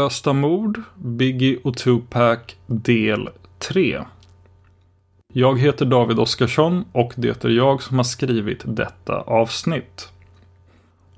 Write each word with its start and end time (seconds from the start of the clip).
Olösta 0.00 0.32
mord, 0.32 0.82
Biggie 0.94 1.58
och 1.64 1.76
Tupac 1.76 2.38
del 2.66 3.28
3. 3.58 4.00
Jag 5.32 5.60
heter 5.60 5.86
David 5.86 6.18
Oskarsson 6.18 6.84
och 6.92 7.12
det 7.16 7.44
är 7.44 7.48
jag 7.48 7.82
som 7.82 7.96
har 7.96 8.04
skrivit 8.04 8.62
detta 8.64 9.20
avsnitt. 9.20 10.08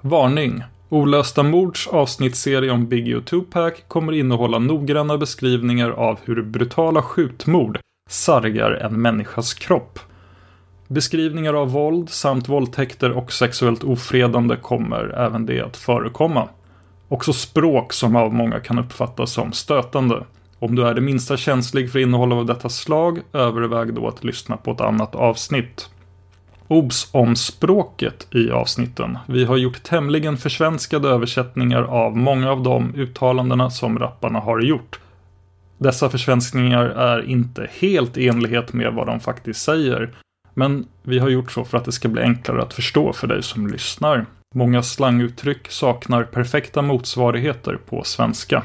Varning! 0.01 0.63
Olösta 0.89 1.43
mords 1.43 1.87
avsnittsserie 1.87 2.71
om 2.71 2.87
Biggie 2.87 3.17
och 3.17 3.25
Tupac 3.25 3.73
kommer 3.89 4.13
innehålla 4.13 4.59
noggranna 4.59 5.19
beskrivningar 5.19 5.91
av 5.91 6.19
hur 6.25 6.43
brutala 6.43 7.03
skjutmord 7.03 7.79
sargar 8.11 8.71
en 8.73 9.03
människas 9.03 9.55
kropp. 9.55 9.99
Beskrivningar 10.89 11.55
av 11.55 11.73
våld 11.73 12.11
samt 12.11 12.49
våldtäkter 12.49 13.11
och 13.11 13.33
sexuellt 13.33 13.85
ofredande 13.85 14.57
kommer 14.57 15.15
även 15.19 15.47
det 15.47 15.61
att 15.61 15.77
förekomma. 15.77 16.49
Också 17.13 17.33
språk 17.33 17.93
som 17.93 18.17
av 18.17 18.35
många 18.35 18.61
kan 18.61 18.79
uppfattas 18.79 19.33
som 19.33 19.53
stötande. 19.53 20.25
Om 20.59 20.75
du 20.75 20.87
är 20.87 20.95
det 20.95 21.01
minsta 21.01 21.37
känslig 21.37 21.93
för 21.93 21.99
innehåll 21.99 22.33
av 22.33 22.47
detta 22.47 22.69
slag, 22.69 23.21
överväg 23.33 23.95
då 23.95 24.09
att 24.09 24.25
lyssna 24.25 24.57
på 24.57 24.71
ett 24.71 24.81
annat 24.81 25.15
avsnitt. 25.15 25.91
Obs 26.69 27.09
om 27.13 27.37
språket 27.37 28.27
i 28.35 28.51
avsnitten. 28.51 29.19
Vi 29.27 29.45
har 29.45 29.57
gjort 29.57 29.83
tämligen 29.83 30.37
försvenskade 30.37 31.09
översättningar 31.09 31.83
av 31.83 32.17
många 32.17 32.51
av 32.51 32.63
de 32.63 32.95
uttalandena 32.95 33.71
som 33.71 33.99
rapparna 33.99 34.39
har 34.39 34.61
gjort. 34.61 35.01
Dessa 35.79 36.09
försvenskningar 36.09 36.85
är 36.85 37.29
inte 37.29 37.71
helt 37.81 38.17
i 38.17 38.29
enlighet 38.29 38.73
med 38.73 38.93
vad 38.93 39.07
de 39.07 39.21
faktiskt 39.21 39.63
säger, 39.63 40.11
men 40.55 40.87
vi 41.03 41.19
har 41.19 41.29
gjort 41.29 41.53
så 41.53 41.65
för 41.65 41.79
att 41.79 41.85
det 41.85 41.93
ska 41.93 42.09
bli 42.09 42.23
enklare 42.23 42.63
att 42.63 42.75
förstå 42.75 43.13
för 43.13 43.27
dig 43.27 43.43
som 43.43 43.67
lyssnar. 43.67 44.27
Många 44.53 44.83
slanguttryck 44.83 45.71
saknar 45.71 46.25
perfekta 46.25 46.83
motsvarigheter 46.83 47.79
på 47.87 48.05
svenska. 48.05 48.63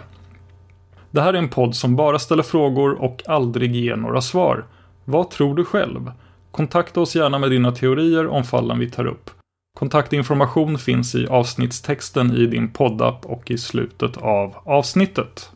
Det 1.11 1.21
här 1.21 1.33
är 1.33 1.37
en 1.37 1.49
podd 1.49 1.75
som 1.75 1.95
bara 1.95 2.19
ställer 2.19 2.43
frågor 2.43 3.01
och 3.01 3.23
aldrig 3.25 3.75
ger 3.75 3.95
några 3.95 4.21
svar. 4.21 4.65
Vad 5.05 5.29
tror 5.29 5.55
du 5.55 5.65
själv? 5.65 6.11
Kontakta 6.51 7.01
oss 7.01 7.15
gärna 7.15 7.39
med 7.39 7.51
dina 7.51 7.71
teorier 7.71 8.27
om 8.27 8.43
fallen 8.43 8.79
vi 8.79 8.89
tar 8.89 9.05
upp. 9.05 9.29
Kontaktinformation 9.77 10.77
finns 10.77 11.15
i 11.15 11.27
avsnittstexten 11.27 12.31
i 12.31 12.45
din 12.45 12.69
poddapp 12.69 13.25
och 13.25 13.51
i 13.51 13.57
slutet 13.57 14.17
av 14.17 14.55
avsnittet. 14.63 15.51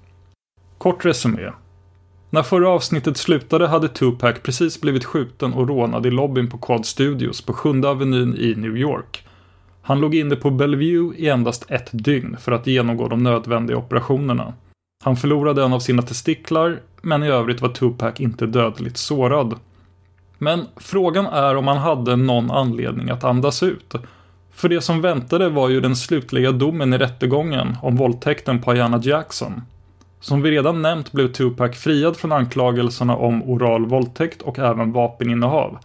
Kort 0.77 1.05
resumé. 1.05 1.51
När 2.29 2.43
förra 2.43 2.69
avsnittet 2.69 3.17
slutade 3.17 3.67
hade 3.67 3.87
Tupac 3.87 4.35
precis 4.43 4.81
blivit 4.81 5.05
skjuten 5.05 5.53
och 5.53 5.67
rånad 5.67 6.05
i 6.05 6.11
lobbyn 6.11 6.49
på 6.49 6.57
Quad 6.57 6.85
Studios 6.85 7.41
på 7.41 7.53
Sjunde 7.53 7.89
Avenyn 7.89 8.35
i 8.37 8.55
New 8.55 8.77
York. 8.77 9.25
Han 9.91 10.01
låg 10.01 10.15
inne 10.15 10.35
på 10.35 10.49
Bellevue 10.49 11.15
i 11.17 11.29
endast 11.29 11.71
ett 11.71 11.89
dygn 11.91 12.37
för 12.39 12.51
att 12.51 12.67
genomgå 12.67 13.07
de 13.07 13.23
nödvändiga 13.23 13.77
operationerna. 13.77 14.53
Han 15.03 15.17
förlorade 15.17 15.63
en 15.63 15.73
av 15.73 15.79
sina 15.79 16.01
testiklar, 16.01 16.79
men 17.01 17.23
i 17.23 17.27
övrigt 17.27 17.61
var 17.61 17.69
Tupac 17.69 18.19
inte 18.19 18.45
dödligt 18.45 18.97
sårad. 18.97 19.55
Men 20.37 20.65
frågan 20.75 21.25
är 21.25 21.55
om 21.55 21.67
han 21.67 21.77
hade 21.77 22.15
någon 22.15 22.51
anledning 22.51 23.09
att 23.09 23.23
andas 23.23 23.63
ut. 23.63 23.93
För 24.51 24.69
det 24.69 24.81
som 24.81 25.01
väntade 25.01 25.49
var 25.49 25.69
ju 25.69 25.81
den 25.81 25.95
slutliga 25.95 26.51
domen 26.51 26.93
i 26.93 26.97
rättegången 26.97 27.77
om 27.81 27.95
våldtäkten 27.95 28.61
på 28.61 28.71
Ayana 28.71 29.01
Jackson. 29.03 29.61
Som 30.19 30.41
vi 30.41 30.51
redan 30.51 30.81
nämnt 30.81 31.11
blev 31.11 31.31
Tupac 31.31 31.77
friad 31.77 32.17
från 32.17 32.31
anklagelserna 32.31 33.15
om 33.15 33.43
oral 33.43 33.85
våldtäkt 33.85 34.41
och 34.41 34.59
även 34.59 34.91
vapeninnehav. 34.91 35.77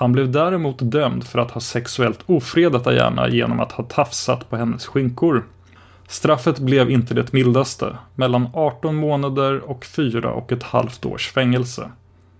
Han 0.00 0.12
blev 0.12 0.30
däremot 0.30 0.78
dömd 0.78 1.24
för 1.24 1.38
att 1.38 1.50
ha 1.50 1.60
sexuellt 1.60 2.20
ofredat 2.26 2.84
Diana 2.84 3.28
genom 3.28 3.60
att 3.60 3.72
ha 3.72 3.84
tafsat 3.84 4.50
på 4.50 4.56
hennes 4.56 4.86
skinkor. 4.86 5.44
Straffet 6.08 6.58
blev 6.58 6.90
inte 6.90 7.14
det 7.14 7.32
mildaste, 7.32 7.96
mellan 8.14 8.48
18 8.54 8.96
månader 8.96 9.70
och 9.70 9.84
4 9.84 10.32
och 10.32 10.52
ett 10.52 10.62
halvt 10.62 11.06
års 11.06 11.32
fängelse. 11.32 11.90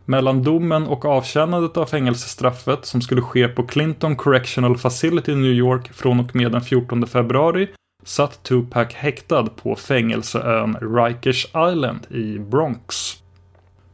Mellan 0.05 0.43
domen 0.43 0.87
och 0.87 1.05
avtjänandet 1.05 1.77
av 1.77 1.87
fängelsestraffet 1.87 2.87
som 2.87 3.03
skulle 3.03 3.23
ske 3.23 3.49
på 3.49 3.63
Clinton 3.63 4.17
Correctional 4.17 4.79
Facility 4.79 5.33
i 5.33 5.37
New 5.37 5.53
York 5.53 5.93
från 5.93 6.21
och 6.21 6.37
med 6.37 6.53
den 6.53 6.61
14 6.61 7.07
februari 7.07 7.69
satt 8.05 8.43
Tupac 8.43 8.95
häktad 8.95 9.47
på 9.47 9.77
fängelseön 9.77 10.77
Rikers 10.81 11.47
Island 11.47 12.07
i 12.11 12.39
Bronx. 12.39 13.20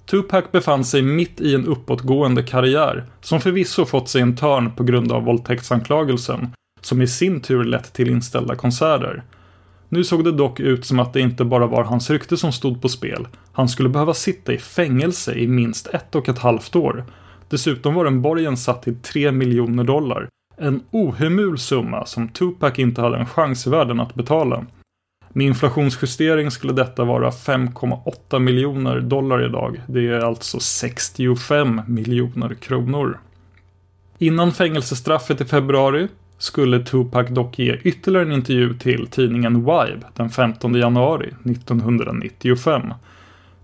Tupac 0.06 0.44
befann 0.52 0.84
sig 0.84 1.02
mitt 1.02 1.40
i 1.40 1.54
en 1.54 1.66
uppåtgående 1.66 2.42
karriär 2.42 3.04
som 3.20 3.40
förvisso 3.40 3.84
fått 3.84 4.08
sig 4.08 4.22
en 4.22 4.36
törn 4.36 4.72
på 4.76 4.84
grund 4.84 5.12
av 5.12 5.24
våldtäktsanklagelsen 5.24 6.50
som 6.80 7.02
i 7.02 7.06
sin 7.06 7.40
tur 7.40 7.64
lett 7.64 7.92
till 7.92 8.10
inställda 8.10 8.56
konserter. 8.56 9.22
Nu 9.88 10.04
såg 10.04 10.24
det 10.24 10.32
dock 10.32 10.60
ut 10.60 10.86
som 10.86 10.98
att 10.98 11.12
det 11.12 11.20
inte 11.20 11.44
bara 11.44 11.66
var 11.66 11.84
hans 11.84 12.10
rykte 12.10 12.36
som 12.36 12.52
stod 12.52 12.82
på 12.82 12.88
spel. 12.88 13.28
Han 13.52 13.68
skulle 13.68 13.88
behöva 13.88 14.14
sitta 14.14 14.52
i 14.52 14.58
fängelse 14.58 15.34
i 15.34 15.48
minst 15.48 15.86
ett 15.86 16.14
och 16.14 16.28
ett 16.28 16.38
halvt 16.38 16.76
år. 16.76 17.04
Dessutom 17.48 17.94
var 17.94 18.04
den 18.04 18.22
borgen 18.22 18.56
satt 18.56 18.82
till 18.82 18.96
3 19.02 19.32
miljoner 19.32 19.84
dollar. 19.84 20.28
En 20.56 20.82
ohemul 20.90 21.58
summa 21.58 22.06
som 22.06 22.28
Tupac 22.28 22.78
inte 22.78 23.00
hade 23.00 23.16
en 23.16 23.26
chans 23.26 23.66
i 23.66 23.70
världen 23.70 24.00
att 24.00 24.14
betala. 24.14 24.66
Med 25.36 25.46
inflationsjustering 25.46 26.50
skulle 26.50 26.72
detta 26.72 27.04
vara 27.04 27.30
5,8 27.30 28.38
miljoner 28.38 29.00
dollar 29.00 29.44
idag. 29.44 29.80
Det 29.86 30.08
är 30.08 30.20
alltså 30.20 30.60
65 30.60 31.80
miljoner 31.86 32.54
kronor. 32.54 33.18
Innan 34.18 34.52
fängelsestraffet 34.52 35.40
i 35.40 35.44
februari 35.44 36.08
skulle 36.38 36.84
Tupac 36.84 37.28
dock 37.28 37.58
ge 37.58 37.76
ytterligare 37.82 38.26
en 38.26 38.32
intervju 38.32 38.78
till 38.78 39.06
tidningen 39.06 39.54
Vibe 39.54 40.06
den 40.14 40.30
15 40.30 40.74
januari 40.74 41.26
1995. 41.44 42.94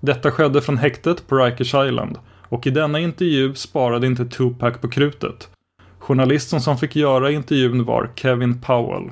Detta 0.00 0.30
skedde 0.30 0.60
från 0.60 0.78
häktet 0.78 1.28
på 1.28 1.36
Rikers 1.36 1.75
Island 1.75 2.18
och 2.48 2.66
i 2.66 2.70
denna 2.70 3.00
intervju 3.00 3.54
sparade 3.54 4.06
inte 4.06 4.26
Tupac 4.26 4.78
på 4.80 4.88
krutet. 4.88 5.48
Journalisten 5.98 6.60
som 6.60 6.78
fick 6.78 6.96
göra 6.96 7.30
intervjun 7.30 7.84
var 7.84 8.10
Kevin 8.16 8.60
Powell. 8.60 9.10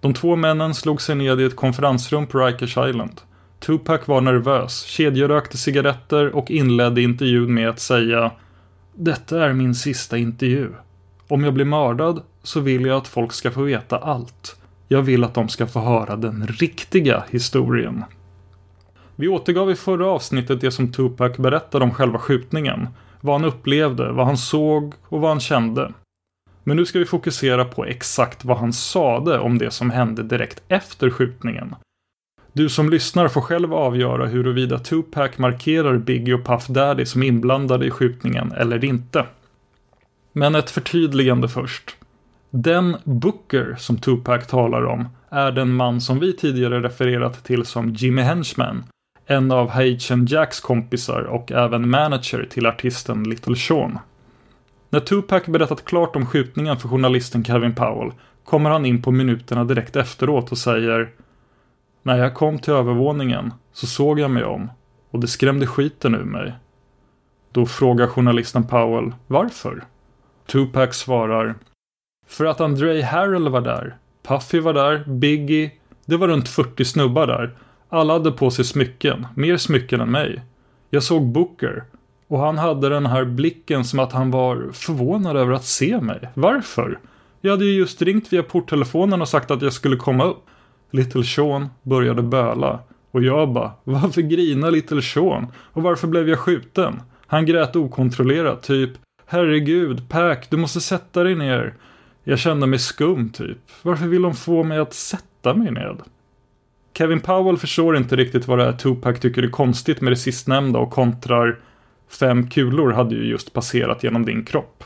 De 0.00 0.14
två 0.14 0.36
männen 0.36 0.74
slog 0.74 1.02
sig 1.02 1.14
ned 1.14 1.40
i 1.40 1.44
ett 1.44 1.56
konferensrum 1.56 2.26
på 2.26 2.38
Rikers 2.38 2.76
Island. 2.76 3.20
Tupac 3.58 4.00
var 4.08 4.20
nervös, 4.20 4.82
kedjerökte 4.82 5.56
cigaretter 5.56 6.36
och 6.36 6.50
inledde 6.50 7.02
intervjun 7.02 7.54
med 7.54 7.68
att 7.68 7.80
säga 7.80 8.30
Detta 8.94 9.44
är 9.44 9.52
min 9.52 9.74
sista 9.74 10.18
intervju. 10.18 10.68
Om 11.28 11.44
jag 11.44 11.54
blir 11.54 11.64
mördad 11.64 12.22
så 12.42 12.60
vill 12.60 12.86
jag 12.86 12.96
att 12.96 13.08
folk 13.08 13.32
ska 13.32 13.50
få 13.50 13.62
veta 13.62 13.98
allt. 13.98 14.56
Jag 14.88 15.02
vill 15.02 15.24
att 15.24 15.34
de 15.34 15.48
ska 15.48 15.66
få 15.66 15.80
höra 15.80 16.16
den 16.16 16.46
riktiga 16.46 17.24
historien. 17.30 18.04
Vi 19.16 19.28
återgav 19.28 19.70
i 19.70 19.74
förra 19.74 20.06
avsnittet 20.06 20.60
det 20.60 20.70
som 20.70 20.92
Tupac 20.92 21.36
berättade 21.36 21.84
om 21.84 21.94
själva 21.94 22.18
skjutningen. 22.18 22.88
Vad 23.20 23.40
han 23.40 23.50
upplevde, 23.50 24.12
vad 24.12 24.26
han 24.26 24.38
såg 24.38 24.94
och 25.02 25.20
vad 25.20 25.30
han 25.30 25.40
kände. 25.40 25.92
Men 26.64 26.76
nu 26.76 26.86
ska 26.86 26.98
vi 26.98 27.04
fokusera 27.04 27.64
på 27.64 27.84
exakt 27.84 28.44
vad 28.44 28.56
han 28.56 28.72
sade 28.72 29.38
om 29.38 29.58
det 29.58 29.70
som 29.70 29.90
hände 29.90 30.22
direkt 30.22 30.62
efter 30.68 31.10
skjutningen. 31.10 31.74
Du 32.52 32.68
som 32.68 32.90
lyssnar 32.90 33.28
får 33.28 33.40
själv 33.40 33.74
avgöra 33.74 34.26
huruvida 34.26 34.78
Tupac 34.78 35.38
markerar 35.38 35.98
Biggie 35.98 36.34
och 36.34 36.44
Puff 36.44 36.66
Daddy 36.66 37.06
som 37.06 37.22
inblandade 37.22 37.86
i 37.86 37.90
skjutningen 37.90 38.52
eller 38.52 38.84
inte. 38.84 39.26
Men 40.32 40.54
ett 40.54 40.70
förtydligande 40.70 41.48
först. 41.48 41.96
Den 42.50 42.96
Booker 43.04 43.76
som 43.78 43.98
Tupac 43.98 44.46
talar 44.46 44.84
om 44.84 45.08
är 45.28 45.52
den 45.52 45.72
man 45.72 46.00
som 46.00 46.18
vi 46.18 46.36
tidigare 46.36 46.82
refererat 46.82 47.44
till 47.44 47.64
som 47.64 47.94
Jimmy 47.94 48.22
Henchman, 48.22 48.84
en 49.26 49.52
av 49.52 49.68
Haitian 49.68 50.26
Jacks 50.26 50.60
kompisar 50.60 51.22
och 51.22 51.52
även 51.52 51.90
manager 51.90 52.46
till 52.50 52.66
artisten 52.66 53.24
Little 53.24 53.56
Sean. 53.56 53.98
När 54.92 55.00
Tupac 55.00 55.46
berättat 55.46 55.84
klart 55.84 56.16
om 56.16 56.26
skjutningen 56.26 56.76
för 56.76 56.88
journalisten 56.88 57.44
Kevin 57.44 57.74
Powell 57.74 58.12
kommer 58.44 58.70
han 58.70 58.86
in 58.86 59.02
på 59.02 59.10
minuterna 59.10 59.64
direkt 59.64 59.96
efteråt 59.96 60.52
och 60.52 60.58
säger 60.58 61.10
När 62.02 62.18
jag 62.18 62.34
kom 62.34 62.58
till 62.58 62.72
övervåningen 62.72 63.52
så 63.72 63.86
såg 63.86 64.20
jag 64.20 64.30
mig 64.30 64.44
om 64.44 64.70
och 65.10 65.20
det 65.20 65.26
skrämde 65.26 65.66
skiten 65.66 66.14
ur 66.14 66.24
mig. 66.24 66.54
Då 67.52 67.66
frågar 67.66 68.06
journalisten 68.06 68.66
Powell 68.66 69.12
varför? 69.26 69.84
Tupac 70.46 70.96
svarar 70.96 71.54
För 72.26 72.44
att 72.44 72.60
Andre 72.60 73.02
Harrell 73.02 73.48
var 73.48 73.60
där. 73.60 73.96
Puffy 74.22 74.60
var 74.60 74.74
där, 74.74 75.04
Biggie. 75.06 75.70
Det 76.04 76.16
var 76.16 76.28
runt 76.28 76.48
40 76.48 76.84
snubbar 76.84 77.26
där. 77.26 77.56
Alla 77.88 78.12
hade 78.12 78.32
på 78.32 78.50
sig 78.50 78.64
smycken, 78.64 79.26
mer 79.34 79.56
smycken 79.56 80.00
än 80.00 80.10
mig. 80.10 80.42
Jag 80.90 81.02
såg 81.02 81.26
Booker 81.26 81.84
och 82.30 82.38
han 82.38 82.58
hade 82.58 82.88
den 82.88 83.06
här 83.06 83.24
blicken 83.24 83.84
som 83.84 83.98
att 83.98 84.12
han 84.12 84.30
var 84.30 84.70
förvånad 84.72 85.36
över 85.36 85.52
att 85.52 85.64
se 85.64 86.00
mig. 86.00 86.28
Varför? 86.34 86.98
Jag 87.40 87.50
hade 87.50 87.64
ju 87.64 87.72
just 87.72 88.02
ringt 88.02 88.32
via 88.32 88.42
porttelefonen 88.42 89.22
och 89.22 89.28
sagt 89.28 89.50
att 89.50 89.62
jag 89.62 89.72
skulle 89.72 89.96
komma 89.96 90.24
upp. 90.24 90.46
Little 90.90 91.24
Sean 91.24 91.68
började 91.82 92.22
böla. 92.22 92.78
Och 93.10 93.22
jag 93.22 93.52
bara, 93.52 93.72
varför 93.84 94.20
grinar 94.20 94.70
Little 94.70 95.02
Sean? 95.02 95.46
Och 95.56 95.82
varför 95.82 96.08
blev 96.08 96.28
jag 96.28 96.38
skjuten? 96.38 97.02
Han 97.26 97.46
grät 97.46 97.76
okontrollerat, 97.76 98.62
typ 98.62 98.90
Herregud, 99.26 100.08
Pack, 100.08 100.50
du 100.50 100.56
måste 100.56 100.80
sätta 100.80 101.24
dig 101.24 101.34
ner. 101.34 101.74
Jag 102.24 102.38
kände 102.38 102.66
mig 102.66 102.78
skum, 102.78 103.30
typ. 103.30 103.58
Varför 103.82 104.06
vill 104.06 104.22
de 104.22 104.34
få 104.34 104.62
mig 104.62 104.78
att 104.78 104.94
sätta 104.94 105.54
mig 105.54 105.70
ned? 105.70 105.96
Kevin 106.94 107.20
Powell 107.20 107.56
förstår 107.56 107.96
inte 107.96 108.16
riktigt 108.16 108.48
vad 108.48 108.58
det 108.58 108.64
är 108.64 108.72
Tupac 108.72 109.20
tycker 109.20 109.42
är 109.42 109.50
konstigt 109.50 110.00
med 110.00 110.12
det 110.12 110.16
sistnämnda 110.16 110.78
och 110.78 110.90
kontrar 110.90 111.58
Fem 112.10 112.50
kulor 112.50 112.92
hade 112.92 113.14
ju 113.14 113.24
just 113.24 113.52
passerat 113.52 114.04
genom 114.04 114.24
din 114.24 114.44
kropp. 114.44 114.84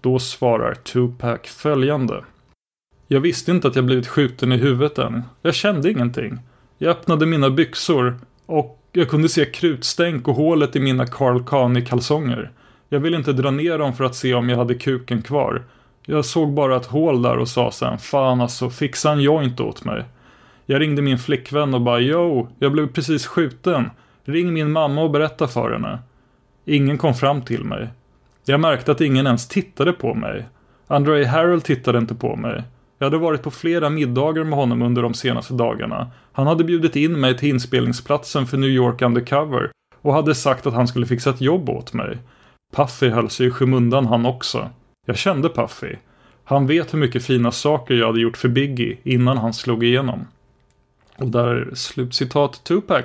Då 0.00 0.18
svarar 0.18 0.74
Tupac 0.74 1.40
följande. 1.44 2.24
Jag 3.08 3.20
visste 3.20 3.50
inte 3.50 3.68
att 3.68 3.76
jag 3.76 3.84
blivit 3.84 4.06
skjuten 4.06 4.52
i 4.52 4.56
huvudet 4.56 4.98
än. 4.98 5.22
Jag 5.42 5.54
kände 5.54 5.90
ingenting. 5.90 6.38
Jag 6.78 6.90
öppnade 6.90 7.26
mina 7.26 7.50
byxor 7.50 8.18
och 8.46 8.80
jag 8.92 9.08
kunde 9.08 9.28
se 9.28 9.44
krutstänk 9.44 10.28
och 10.28 10.34
hålet 10.34 10.76
i 10.76 10.80
mina 10.80 11.06
Carl 11.06 11.44
Kani 11.44 11.86
kalsonger. 11.86 12.50
Jag 12.88 13.00
ville 13.00 13.16
inte 13.16 13.32
dra 13.32 13.50
ner 13.50 13.78
dem 13.78 13.94
för 13.94 14.04
att 14.04 14.14
se 14.14 14.34
om 14.34 14.48
jag 14.48 14.56
hade 14.56 14.74
kuken 14.74 15.22
kvar. 15.22 15.62
Jag 16.06 16.24
såg 16.24 16.52
bara 16.52 16.76
ett 16.76 16.86
hål 16.86 17.22
där 17.22 17.36
och 17.36 17.48
sa 17.48 17.70
sen, 17.70 17.98
fan 17.98 18.40
alltså, 18.40 18.70
fixa 18.70 19.12
en 19.12 19.20
joint 19.20 19.60
åt 19.60 19.84
mig. 19.84 20.04
Jag 20.66 20.80
ringde 20.80 21.02
min 21.02 21.18
flickvän 21.18 21.74
och 21.74 21.80
bara, 21.80 22.00
yo, 22.00 22.48
jag 22.58 22.72
blev 22.72 22.86
precis 22.86 23.26
skjuten. 23.26 23.90
Ring 24.24 24.52
min 24.52 24.72
mamma 24.72 25.02
och 25.02 25.10
berätta 25.10 25.48
för 25.48 25.72
henne. 25.72 25.98
Ingen 26.70 26.98
kom 26.98 27.14
fram 27.14 27.42
till 27.42 27.64
mig. 27.64 27.88
Jag 28.44 28.60
märkte 28.60 28.92
att 28.92 29.00
ingen 29.00 29.26
ens 29.26 29.48
tittade 29.48 29.92
på 29.92 30.14
mig. 30.14 30.48
André 30.86 31.24
Harrell 31.24 31.60
tittade 31.60 31.98
inte 31.98 32.14
på 32.14 32.36
mig. 32.36 32.62
Jag 32.98 33.06
hade 33.06 33.18
varit 33.18 33.42
på 33.42 33.50
flera 33.50 33.90
middagar 33.90 34.44
med 34.44 34.58
honom 34.58 34.82
under 34.82 35.02
de 35.02 35.14
senaste 35.14 35.54
dagarna. 35.54 36.10
Han 36.32 36.46
hade 36.46 36.64
bjudit 36.64 36.96
in 36.96 37.20
mig 37.20 37.38
till 37.38 37.48
inspelningsplatsen 37.48 38.46
för 38.46 38.56
New 38.56 38.70
York 38.70 39.02
Undercover 39.02 39.70
och 40.00 40.14
hade 40.14 40.34
sagt 40.34 40.66
att 40.66 40.74
han 40.74 40.88
skulle 40.88 41.06
fixa 41.06 41.30
ett 41.30 41.40
jobb 41.40 41.68
åt 41.68 41.92
mig. 41.92 42.18
Puffy 42.72 43.08
höll 43.08 43.30
sig 43.30 43.46
i 43.46 43.50
skymundan 43.50 44.06
han 44.06 44.26
också. 44.26 44.70
Jag 45.06 45.16
kände 45.16 45.48
Puffy. 45.48 45.96
Han 46.44 46.66
vet 46.66 46.94
hur 46.94 46.98
mycket 46.98 47.24
fina 47.24 47.52
saker 47.52 47.94
jag 47.94 48.06
hade 48.06 48.20
gjort 48.20 48.36
för 48.36 48.48
Biggie 48.48 48.96
innan 49.02 49.38
han 49.38 49.54
slog 49.54 49.84
igenom. 49.84 50.26
Och 51.16 51.30
där 51.30 51.70
slutcitat 51.74 52.64
Tupac. 52.64 53.04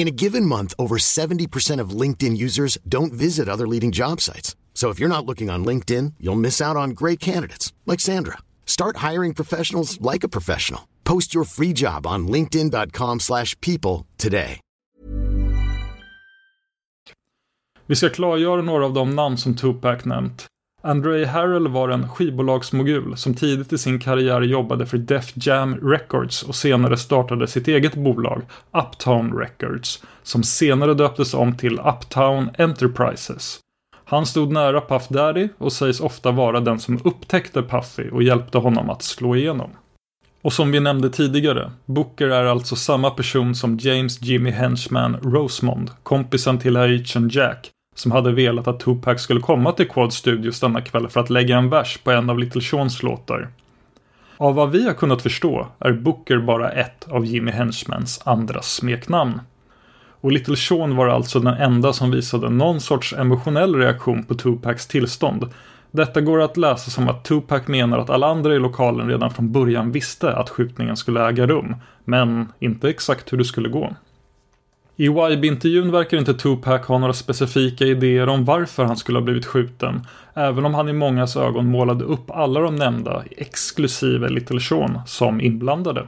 In 0.00 0.08
a 0.08 0.22
given 0.22 0.46
month, 0.46 0.72
over 0.78 0.96
70% 0.96 1.82
of 1.82 2.00
LinkedIn 2.00 2.34
users 2.34 2.78
don't 2.88 3.12
visit 3.12 3.48
other 3.50 3.68
leading 3.68 3.92
job 3.92 4.20
sites. 4.20 4.56
So 4.72 4.88
if 4.88 4.98
you're 4.98 5.14
not 5.14 5.26
looking 5.26 5.50
on 5.50 5.62
LinkedIn, 5.62 6.14
you'll 6.18 6.40
miss 6.40 6.60
out 6.60 6.76
on 6.76 6.94
great 6.94 7.20
candidates 7.20 7.74
like 7.84 8.00
Sandra. 8.00 8.38
Start 8.64 8.96
hiring 9.10 9.34
professionals 9.34 10.00
like 10.00 10.24
a 10.24 10.28
professional. 10.28 10.88
Post 11.04 11.34
your 11.34 11.44
free 11.44 11.74
job 11.74 12.06
on 12.06 12.28
linkedin.com/people 12.28 13.18
slash 13.18 13.54
people 13.60 14.06
today. 14.16 14.60
Vi 17.86 17.96
ska 17.96 18.08
klargöra 18.08 18.62
några 18.62 18.84
av 18.84 18.92
de 18.92 19.14
namn 19.14 19.36
som 19.36 19.56
Tupac 19.56 20.04
nämnt. 20.04 20.46
Andre 20.82 21.24
Harrell 21.24 21.68
var 21.68 21.88
en 21.88 22.08
skivbolagsmogul 22.08 23.16
som 23.16 23.34
tidigt 23.34 23.72
i 23.72 23.78
sin 23.78 24.00
karriär 24.00 24.40
jobbade 24.40 24.86
för 24.86 24.98
Def 24.98 25.32
Jam 25.34 25.74
Records 25.74 26.42
och 26.42 26.54
senare 26.54 26.96
startade 26.96 27.46
sitt 27.46 27.68
eget 27.68 27.94
bolag, 27.94 28.42
Uptown 28.72 29.38
Records, 29.38 30.02
som 30.22 30.42
senare 30.42 30.94
döptes 30.94 31.34
om 31.34 31.56
till 31.56 31.80
Uptown 31.80 32.50
Enterprises. 32.58 33.60
Han 34.04 34.26
stod 34.26 34.52
nära 34.52 34.80
Puff 34.80 35.08
Daddy 35.08 35.48
och 35.58 35.72
sägs 35.72 36.00
ofta 36.00 36.30
vara 36.30 36.60
den 36.60 36.80
som 36.80 37.00
upptäckte 37.04 37.62
Puffy 37.62 38.10
och 38.10 38.22
hjälpte 38.22 38.58
honom 38.58 38.90
att 38.90 39.02
slå 39.02 39.36
igenom. 39.36 39.70
Och 40.42 40.52
som 40.52 40.72
vi 40.72 40.80
nämnde 40.80 41.10
tidigare, 41.10 41.72
Booker 41.84 42.28
är 42.28 42.44
alltså 42.44 42.76
samma 42.76 43.10
person 43.10 43.54
som 43.54 43.78
James 43.78 44.22
Jimmy 44.22 44.50
Henchman 44.50 45.16
Rosemond, 45.22 45.90
kompisen 46.02 46.58
till 46.58 46.76
Haitian 46.76 47.28
Jack, 47.28 47.70
som 48.00 48.12
hade 48.12 48.32
velat 48.32 48.68
att 48.68 48.80
Tupac 48.80 49.22
skulle 49.22 49.40
komma 49.40 49.72
till 49.72 49.88
Quad 49.88 50.12
Studios 50.12 50.60
denna 50.60 50.80
kväll 50.80 51.08
för 51.08 51.20
att 51.20 51.30
lägga 51.30 51.58
en 51.58 51.70
vers 51.70 51.98
på 52.04 52.10
en 52.10 52.30
av 52.30 52.38
Little 52.38 52.60
Seans 52.60 53.02
låtar. 53.02 53.48
Av 54.36 54.54
vad 54.54 54.70
vi 54.70 54.86
har 54.86 54.94
kunnat 54.94 55.22
förstå 55.22 55.66
är 55.78 55.92
Booker 55.92 56.38
bara 56.38 56.70
ett 56.70 57.08
av 57.08 57.26
Jimmy 57.26 57.50
Henchmans 57.50 58.22
andra 58.24 58.62
smeknamn. 58.62 59.40
Och 60.20 60.32
Little 60.32 60.56
Sean 60.56 60.96
var 60.96 61.08
alltså 61.08 61.40
den 61.40 61.54
enda 61.54 61.92
som 61.92 62.10
visade 62.10 62.50
någon 62.50 62.80
sorts 62.80 63.12
emotionell 63.12 63.74
reaktion 63.74 64.24
på 64.24 64.34
Tupacs 64.34 64.86
tillstånd. 64.86 65.48
Detta 65.90 66.20
går 66.20 66.42
att 66.42 66.56
läsa 66.56 66.90
som 66.90 67.08
att 67.08 67.24
Tupac 67.24 67.66
menar 67.66 67.98
att 67.98 68.10
alla 68.10 68.26
andra 68.26 68.54
i 68.54 68.58
lokalen 68.58 69.08
redan 69.08 69.30
från 69.30 69.52
början 69.52 69.92
visste 69.92 70.32
att 70.32 70.50
skjutningen 70.50 70.96
skulle 70.96 71.28
äga 71.28 71.46
rum, 71.46 71.76
men 72.04 72.52
inte 72.58 72.88
exakt 72.88 73.32
hur 73.32 73.38
det 73.38 73.44
skulle 73.44 73.68
gå. 73.68 73.94
I 75.00 75.08
Wibe-intervjun 75.08 75.90
verkar 75.90 76.18
inte 76.18 76.34
Tupac 76.34 76.86
ha 76.86 76.98
några 76.98 77.12
specifika 77.12 77.84
idéer 77.84 78.28
om 78.28 78.44
varför 78.44 78.84
han 78.84 78.96
skulle 78.96 79.18
ha 79.18 79.24
blivit 79.24 79.46
skjuten, 79.46 80.06
även 80.34 80.64
om 80.64 80.74
han 80.74 80.88
i 80.88 80.92
mångas 80.92 81.36
ögon 81.36 81.66
målade 81.66 82.04
upp 82.04 82.30
alla 82.30 82.60
de 82.60 82.76
nämnda, 82.76 83.24
exklusive 83.36 84.28
Little 84.28 84.60
Sean, 84.60 85.00
som 85.06 85.40
inblandade. 85.40 86.06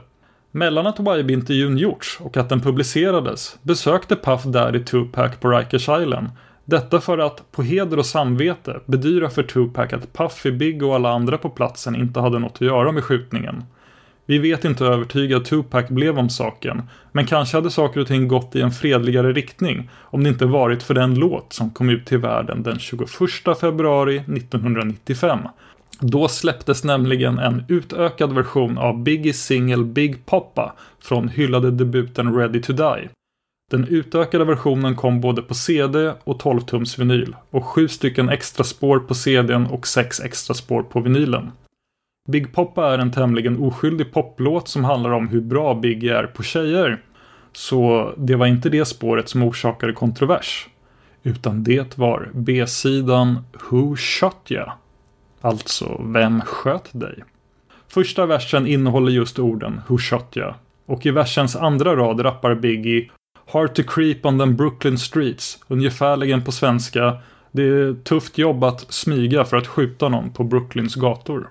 Mellan 0.51 0.87
att 0.87 0.99
Wibe-intervjun 0.99 1.77
gjorts 1.77 2.17
och 2.21 2.37
att 2.37 2.49
den 2.49 2.61
publicerades 2.61 3.57
besökte 3.61 4.15
Puff 4.15 4.43
Daddy 4.43 4.79
Tupac 4.79 5.31
på 5.39 5.49
Rikers 5.49 5.89
Island. 5.89 6.27
Detta 6.65 7.01
för 7.01 7.17
att, 7.17 7.51
på 7.51 7.63
heder 7.63 7.99
och 7.99 8.05
samvete, 8.05 8.79
bedyra 8.85 9.29
för 9.29 9.43
Tupac 9.43 9.93
att 9.93 10.13
Puffy, 10.13 10.51
Big 10.51 10.83
och 10.83 10.95
alla 10.95 11.09
andra 11.09 11.37
på 11.37 11.49
platsen 11.49 11.95
inte 11.95 12.19
hade 12.19 12.39
något 12.39 12.55
att 12.55 12.61
göra 12.61 12.91
med 12.91 13.03
skjutningen. 13.03 13.63
Vi 14.25 14.37
vet 14.37 14.65
inte 14.65 14.83
hur 14.83 14.91
övertygad 14.91 15.45
Tupac 15.45 15.87
blev 15.87 16.19
om 16.19 16.29
saken, 16.29 16.81
men 17.11 17.25
kanske 17.25 17.57
hade 17.57 17.71
saker 17.71 17.99
och 17.99 18.07
ting 18.07 18.27
gått 18.27 18.55
i 18.55 18.61
en 18.61 18.71
fredligare 18.71 19.33
riktning 19.33 19.89
om 20.01 20.23
det 20.23 20.29
inte 20.29 20.45
varit 20.45 20.83
för 20.83 20.93
den 20.93 21.15
låt 21.15 21.53
som 21.53 21.71
kom 21.71 21.89
ut 21.89 22.05
till 22.05 22.17
världen 22.17 22.63
den 22.63 22.79
21 22.79 23.09
februari 23.59 24.17
1995. 24.17 25.39
Då 25.99 26.27
släpptes 26.27 26.83
nämligen 26.83 27.39
en 27.39 27.63
utökad 27.67 28.33
version 28.33 28.77
av 28.77 29.03
Biggies 29.03 29.43
singel 29.43 29.85
Big 29.85 30.25
Poppa 30.25 30.73
från 31.01 31.27
hyllade 31.29 31.71
debuten 31.71 32.35
Ready 32.35 32.61
to 32.61 32.73
Die. 32.73 33.09
Den 33.71 33.87
utökade 33.87 34.45
versionen 34.45 34.95
kom 34.95 35.21
både 35.21 35.41
på 35.41 35.53
CD 35.53 36.13
och 36.23 36.41
12-tums 36.41 36.99
vinyl 36.99 37.35
och 37.49 37.65
sju 37.65 37.87
stycken 37.87 38.29
extra 38.29 38.63
spår 38.63 38.99
på 38.99 39.13
CDn 39.13 39.65
och 39.65 39.87
sex 39.87 40.19
extra 40.19 40.53
spår 40.53 40.83
på 40.83 40.99
vinylen. 40.99 41.51
Big 42.27 42.53
Poppa 42.53 42.93
är 42.93 42.99
en 42.99 43.11
tämligen 43.11 43.57
oskyldig 43.57 44.11
poplåt 44.11 44.67
som 44.67 44.83
handlar 44.83 45.11
om 45.11 45.27
hur 45.27 45.41
bra 45.41 45.75
Biggie 45.75 46.17
är 46.17 46.27
på 46.27 46.43
tjejer. 46.43 47.01
Så 47.53 48.13
det 48.17 48.35
var 48.35 48.45
inte 48.45 48.69
det 48.69 48.85
spåret 48.85 49.29
som 49.29 49.43
orsakade 49.43 49.93
kontrovers. 49.93 50.67
Utan 51.23 51.63
det 51.63 51.97
var 51.97 52.29
B-sidan 52.33 53.39
Who 53.69 53.95
Shot 53.95 54.51
Ya? 54.51 54.77
Alltså, 55.41 56.01
vem 56.03 56.41
sköt 56.41 56.89
dig? 56.91 57.23
Första 57.87 58.25
versen 58.25 58.67
innehåller 58.67 59.11
just 59.11 59.39
orden 59.39 59.81
Who 59.87 59.97
Shot 59.97 60.35
Ya? 60.35 60.55
Och 60.85 61.05
i 61.05 61.11
versens 61.11 61.55
andra 61.55 61.95
rad 61.95 62.25
rappar 62.25 62.55
Biggie 62.55 63.09
Hard 63.51 63.75
to 63.75 63.83
creep 63.87 64.25
on 64.25 64.39
them 64.39 64.55
Brooklyn 64.55 64.97
streets. 64.97 65.59
Ungefärligen 65.67 66.43
på 66.43 66.51
svenska. 66.51 67.17
Det 67.51 67.63
är 67.63 68.03
tufft 68.03 68.37
jobb 68.37 68.63
att 68.63 68.93
smyga 68.93 69.45
för 69.45 69.57
att 69.57 69.67
skjuta 69.67 70.09
någon 70.09 70.29
på 70.29 70.43
Brooklyns 70.43 70.95
gator. 70.95 71.49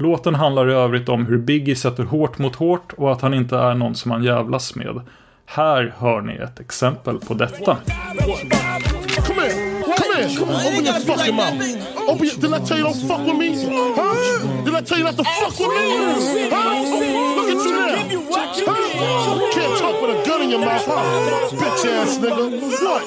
Låten 0.00 0.34
handlar 0.34 0.70
i 0.70 0.72
övrigt 0.72 1.08
om 1.08 1.26
hur 1.26 1.38
Biggie 1.38 1.76
sätter 1.76 2.04
hårt 2.04 2.38
mot 2.38 2.56
hårt 2.56 2.92
och 2.96 3.12
att 3.12 3.20
han 3.22 3.34
inte 3.34 3.56
är 3.56 3.74
någon 3.74 3.94
som 3.94 4.10
han 4.10 4.22
jävlas 4.22 4.74
med. 4.74 5.00
Här 5.46 5.94
hör 5.98 6.20
ni 6.20 6.34
ett 6.34 6.60
exempel 6.60 7.18
på 7.18 7.34
detta. 7.34 7.76
Come 9.26 9.42
come 9.96 10.14
here, 10.16 10.28
come 10.38 10.50
on, 10.50 10.66
open 10.66 10.86
your 10.86 11.00
fucking 11.00 11.34
mouth. 11.34 11.54
Open 12.08 12.26
your, 12.26 12.36
did 12.36 12.52
I 12.52 12.58
tell 12.66 12.78
you 12.78 12.84
don't 12.84 13.08
fuck 13.08 13.26
with 13.26 13.38
me? 13.38 13.48
Huh? 13.96 14.64
Did 14.64 14.74
I 14.74 14.80
tell 14.82 14.98
you 14.98 15.04
not 15.04 15.16
to 15.16 15.24
fuck 15.24 15.58
with 15.58 15.68
me? 15.68 16.48
Huh? 16.50 16.74
Look 17.36 17.50
at 17.50 17.64
you 17.64 17.72
now. 17.72 17.88
Huh? 18.66 19.50
Can't 19.52 19.78
talk 19.78 20.00
with 20.02 20.16
a 20.16 20.22
gun 20.26 20.42
in 20.42 20.50
your 20.50 20.60
mouth, 20.60 20.86
huh? 20.86 21.02
Bitch 21.50 21.84
ass 21.86 22.18
nigga. 22.18 22.44
What? 22.84 23.02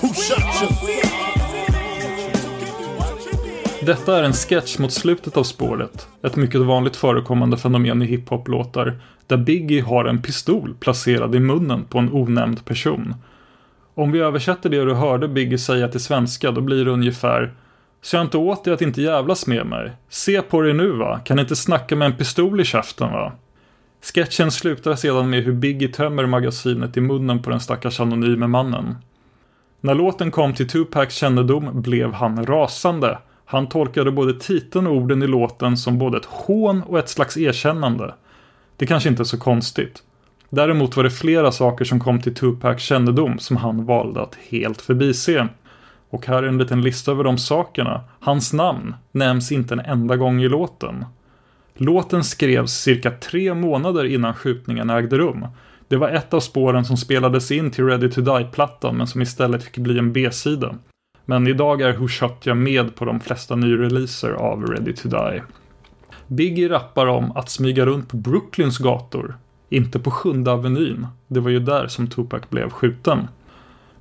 Who 0.00 0.08
shot 0.14 0.62
you? 0.62 1.13
Detta 3.86 4.18
är 4.18 4.22
en 4.22 4.32
sketch 4.32 4.78
mot 4.78 4.92
slutet 4.92 5.36
av 5.36 5.42
spåret. 5.42 6.08
Ett 6.22 6.36
mycket 6.36 6.60
vanligt 6.60 6.96
förekommande 6.96 7.56
fenomen 7.56 8.02
i 8.02 8.06
hiphop-låtar. 8.06 8.98
Där 9.26 9.36
Biggie 9.36 9.82
har 9.82 10.04
en 10.04 10.22
pistol 10.22 10.74
placerad 10.80 11.34
i 11.34 11.40
munnen 11.40 11.84
på 11.84 11.98
en 11.98 12.12
onämnd 12.12 12.64
person. 12.64 13.14
Om 13.94 14.12
vi 14.12 14.18
översätter 14.18 14.70
det 14.70 14.84
du 14.84 14.94
hörde 14.94 15.28
Biggie 15.28 15.58
säga 15.58 15.88
till 15.88 16.00
svenska 16.00 16.50
då 16.50 16.60
blir 16.60 16.84
det 16.84 16.90
ungefär 16.90 17.52
Så 18.02 18.16
jag 18.16 18.24
inte 18.24 18.38
åt 18.38 18.64
dig 18.64 18.74
att 18.74 18.82
inte 18.82 19.02
jävlas 19.02 19.46
med 19.46 19.66
mig. 19.66 19.92
Se 20.08 20.42
på 20.42 20.60
dig 20.60 20.72
nu 20.72 20.90
va, 20.90 21.20
kan 21.24 21.38
inte 21.38 21.56
snacka 21.56 21.96
med 21.96 22.06
en 22.06 22.16
pistol 22.16 22.60
i 22.60 22.64
käften 22.64 23.12
va? 23.12 23.32
Sketchen 24.02 24.50
slutar 24.50 24.94
sedan 24.94 25.30
med 25.30 25.44
hur 25.44 25.52
Biggie 25.52 25.88
tömmer 25.88 26.26
magasinet 26.26 26.96
i 26.96 27.00
munnen 27.00 27.42
på 27.42 27.50
den 27.50 27.60
stackars 27.60 28.00
anonyme 28.00 28.46
mannen. 28.46 28.96
När 29.80 29.94
låten 29.94 30.30
kom 30.30 30.54
till 30.54 30.68
Tupacs 30.68 31.14
kännedom 31.14 31.82
blev 31.82 32.12
han 32.12 32.46
rasande. 32.46 33.18
Han 33.44 33.68
tolkade 33.68 34.10
både 34.10 34.34
titeln 34.34 34.86
och 34.86 34.96
orden 34.96 35.22
i 35.22 35.26
låten 35.26 35.76
som 35.76 35.98
både 35.98 36.16
ett 36.18 36.24
hån 36.24 36.82
och 36.82 36.98
ett 36.98 37.08
slags 37.08 37.36
erkännande. 37.36 38.14
Det 38.76 38.86
kanske 38.86 39.08
inte 39.08 39.22
är 39.22 39.24
så 39.24 39.38
konstigt. 39.38 40.02
Däremot 40.50 40.96
var 40.96 41.04
det 41.04 41.10
flera 41.10 41.52
saker 41.52 41.84
som 41.84 42.00
kom 42.00 42.20
till 42.20 42.34
Tupacs 42.34 42.82
kännedom 42.82 43.38
som 43.38 43.56
han 43.56 43.84
valde 43.84 44.22
att 44.22 44.38
helt 44.48 44.82
förbise. 44.82 45.48
Och 46.10 46.26
här 46.26 46.42
är 46.42 46.46
en 46.46 46.58
liten 46.58 46.82
lista 46.82 47.10
över 47.10 47.24
de 47.24 47.38
sakerna. 47.38 48.00
Hans 48.20 48.52
namn 48.52 48.94
nämns 49.12 49.52
inte 49.52 49.74
en 49.74 49.80
enda 49.80 50.16
gång 50.16 50.42
i 50.42 50.48
låten. 50.48 51.04
Låten 51.74 52.24
skrevs 52.24 52.72
cirka 52.72 53.10
tre 53.10 53.54
månader 53.54 54.04
innan 54.04 54.34
skjutningen 54.34 54.90
ägde 54.90 55.18
rum. 55.18 55.46
Det 55.88 55.96
var 55.96 56.08
ett 56.08 56.34
av 56.34 56.40
spåren 56.40 56.84
som 56.84 56.96
spelades 56.96 57.50
in 57.50 57.70
till 57.70 57.86
Ready 57.86 58.10
to 58.10 58.20
Die-plattan 58.20 58.96
men 58.96 59.06
som 59.06 59.22
istället 59.22 59.64
fick 59.64 59.78
bli 59.78 59.98
en 59.98 60.12
B-sida. 60.12 60.74
Men 61.24 61.46
idag 61.46 61.80
är 61.80 61.92
Who 61.92 62.08
Shot 62.08 62.46
Ya 62.46 62.54
med 62.54 62.94
på 62.94 63.04
de 63.04 63.20
flesta 63.20 63.56
nyreleaser 63.56 64.30
av 64.30 64.66
Ready 64.66 64.92
to 64.92 65.08
Die. 65.08 65.42
Biggie 66.26 66.68
rappar 66.68 67.06
om 67.06 67.32
att 67.32 67.50
smyga 67.50 67.86
runt 67.86 68.08
på 68.08 68.16
Brooklyns 68.16 68.78
gator, 68.78 69.36
inte 69.68 69.98
på 69.98 70.10
Sjunde 70.10 70.52
Avenyn. 70.52 71.06
Det 71.26 71.40
var 71.40 71.50
ju 71.50 71.58
där 71.58 71.86
som 71.86 72.06
Tupac 72.06 72.42
blev 72.50 72.70
skjuten. 72.70 73.28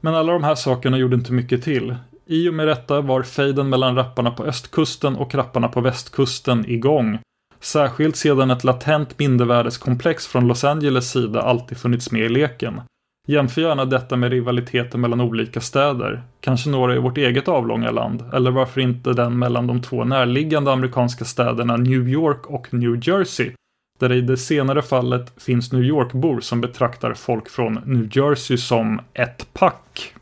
Men 0.01 0.15
alla 0.15 0.33
de 0.33 0.43
här 0.43 0.55
sakerna 0.55 0.97
gjorde 0.97 1.15
inte 1.15 1.33
mycket 1.33 1.63
till. 1.63 1.95
I 2.25 2.49
och 2.49 2.53
med 2.53 2.67
detta 2.67 3.01
var 3.01 3.23
fejden 3.23 3.69
mellan 3.69 3.95
rapparna 3.95 4.31
på 4.31 4.43
östkusten 4.43 5.15
och 5.15 5.35
rapparna 5.35 5.67
på 5.67 5.81
västkusten 5.81 6.65
igång. 6.69 7.19
Särskilt 7.59 8.15
sedan 8.15 8.51
ett 8.51 8.63
latent 8.63 9.19
mindervärdeskomplex 9.19 10.27
från 10.27 10.47
Los 10.47 10.63
Angeles 10.63 11.11
sida 11.11 11.41
alltid 11.41 11.77
funnits 11.77 12.11
med 12.11 12.21
i 12.21 12.29
leken. 12.29 12.81
Jämför 13.27 13.61
gärna 13.61 13.85
detta 13.85 14.15
med 14.15 14.31
rivaliteten 14.31 15.01
mellan 15.01 15.21
olika 15.21 15.61
städer, 15.61 16.23
kanske 16.39 16.69
några 16.69 16.95
i 16.95 16.99
vårt 16.99 17.17
eget 17.17 17.47
avlånga 17.47 17.91
land, 17.91 18.23
eller 18.33 18.51
varför 18.51 18.81
inte 18.81 19.13
den 19.13 19.39
mellan 19.39 19.67
de 19.67 19.81
två 19.81 20.03
närliggande 20.03 20.71
amerikanska 20.71 21.25
städerna 21.25 21.77
New 21.77 22.09
York 22.09 22.45
och 22.45 22.73
New 22.73 23.07
Jersey, 23.07 23.51
där 23.99 24.09
det 24.09 24.15
i 24.15 24.21
det 24.21 24.37
senare 24.37 24.81
fallet 24.81 25.33
finns 25.37 25.71
New 25.71 25.83
York-bor 25.83 26.39
som 26.39 26.61
betraktar 26.61 27.13
folk 27.13 27.49
från 27.49 27.73
New 27.73 28.17
Jersey 28.17 28.57
som 28.57 29.01
ett 29.13 29.47
pack. 29.53 30.13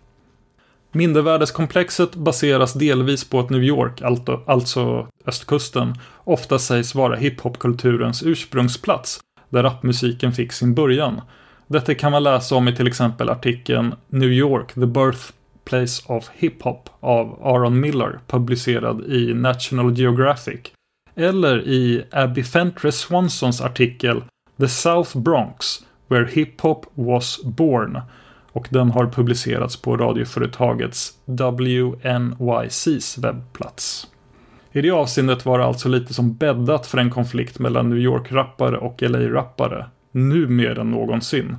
Mindervärdeskomplexet 0.91 2.15
baseras 2.15 2.73
delvis 2.73 3.29
på 3.29 3.39
att 3.39 3.49
New 3.49 3.63
York, 3.63 4.01
alltså, 4.45 5.07
östkusten, 5.25 5.93
ofta 6.23 6.59
sägs 6.59 6.95
vara 6.95 7.15
hiphopkulturens 7.15 8.23
ursprungsplats, 8.23 9.19
där 9.49 9.63
rapmusiken 9.63 10.31
fick 10.31 10.51
sin 10.51 10.73
början. 10.73 11.21
Detta 11.71 11.95
kan 11.95 12.11
man 12.11 12.23
läsa 12.23 12.55
om 12.55 12.67
i 12.67 12.75
till 12.75 12.87
exempel 12.87 13.29
artikeln 13.29 13.95
New 14.09 14.29
York, 14.29 14.73
the 14.73 14.85
birthplace 14.85 16.03
of 16.05 16.29
hiphop 16.33 16.89
av 16.99 17.39
Aaron 17.43 17.79
Miller, 17.79 18.19
publicerad 18.27 19.05
i 19.05 19.33
National 19.33 19.93
Geographic. 19.93 20.59
Eller 21.15 21.67
i 21.67 22.03
Abby 22.11 22.43
Fentress 22.43 22.99
Swansons 22.99 23.61
artikel 23.61 24.23
The 24.59 24.67
South 24.67 25.17
Bronx, 25.17 25.79
where 26.07 26.25
hiphop 26.25 26.85
was 26.93 27.43
born 27.43 28.01
och 28.51 28.67
den 28.69 28.91
har 28.91 29.05
publicerats 29.05 29.81
på 29.81 29.97
radioföretagets 29.97 31.13
WNYCs 31.25 33.17
webbplats. 33.17 34.07
I 34.71 34.81
det 34.81 34.91
avseendet 34.91 35.45
var 35.45 35.59
det 35.59 35.65
alltså 35.65 35.89
lite 35.89 36.13
som 36.13 36.33
bäddat 36.35 36.87
för 36.87 36.97
en 36.97 37.09
konflikt 37.09 37.59
mellan 37.59 37.89
New 37.89 37.99
York-rappare 37.99 38.77
och 38.77 39.01
LA-rappare, 39.01 39.85
nu 40.11 40.47
mer 40.47 40.79
än 40.79 40.91
någonsin. 40.91 41.55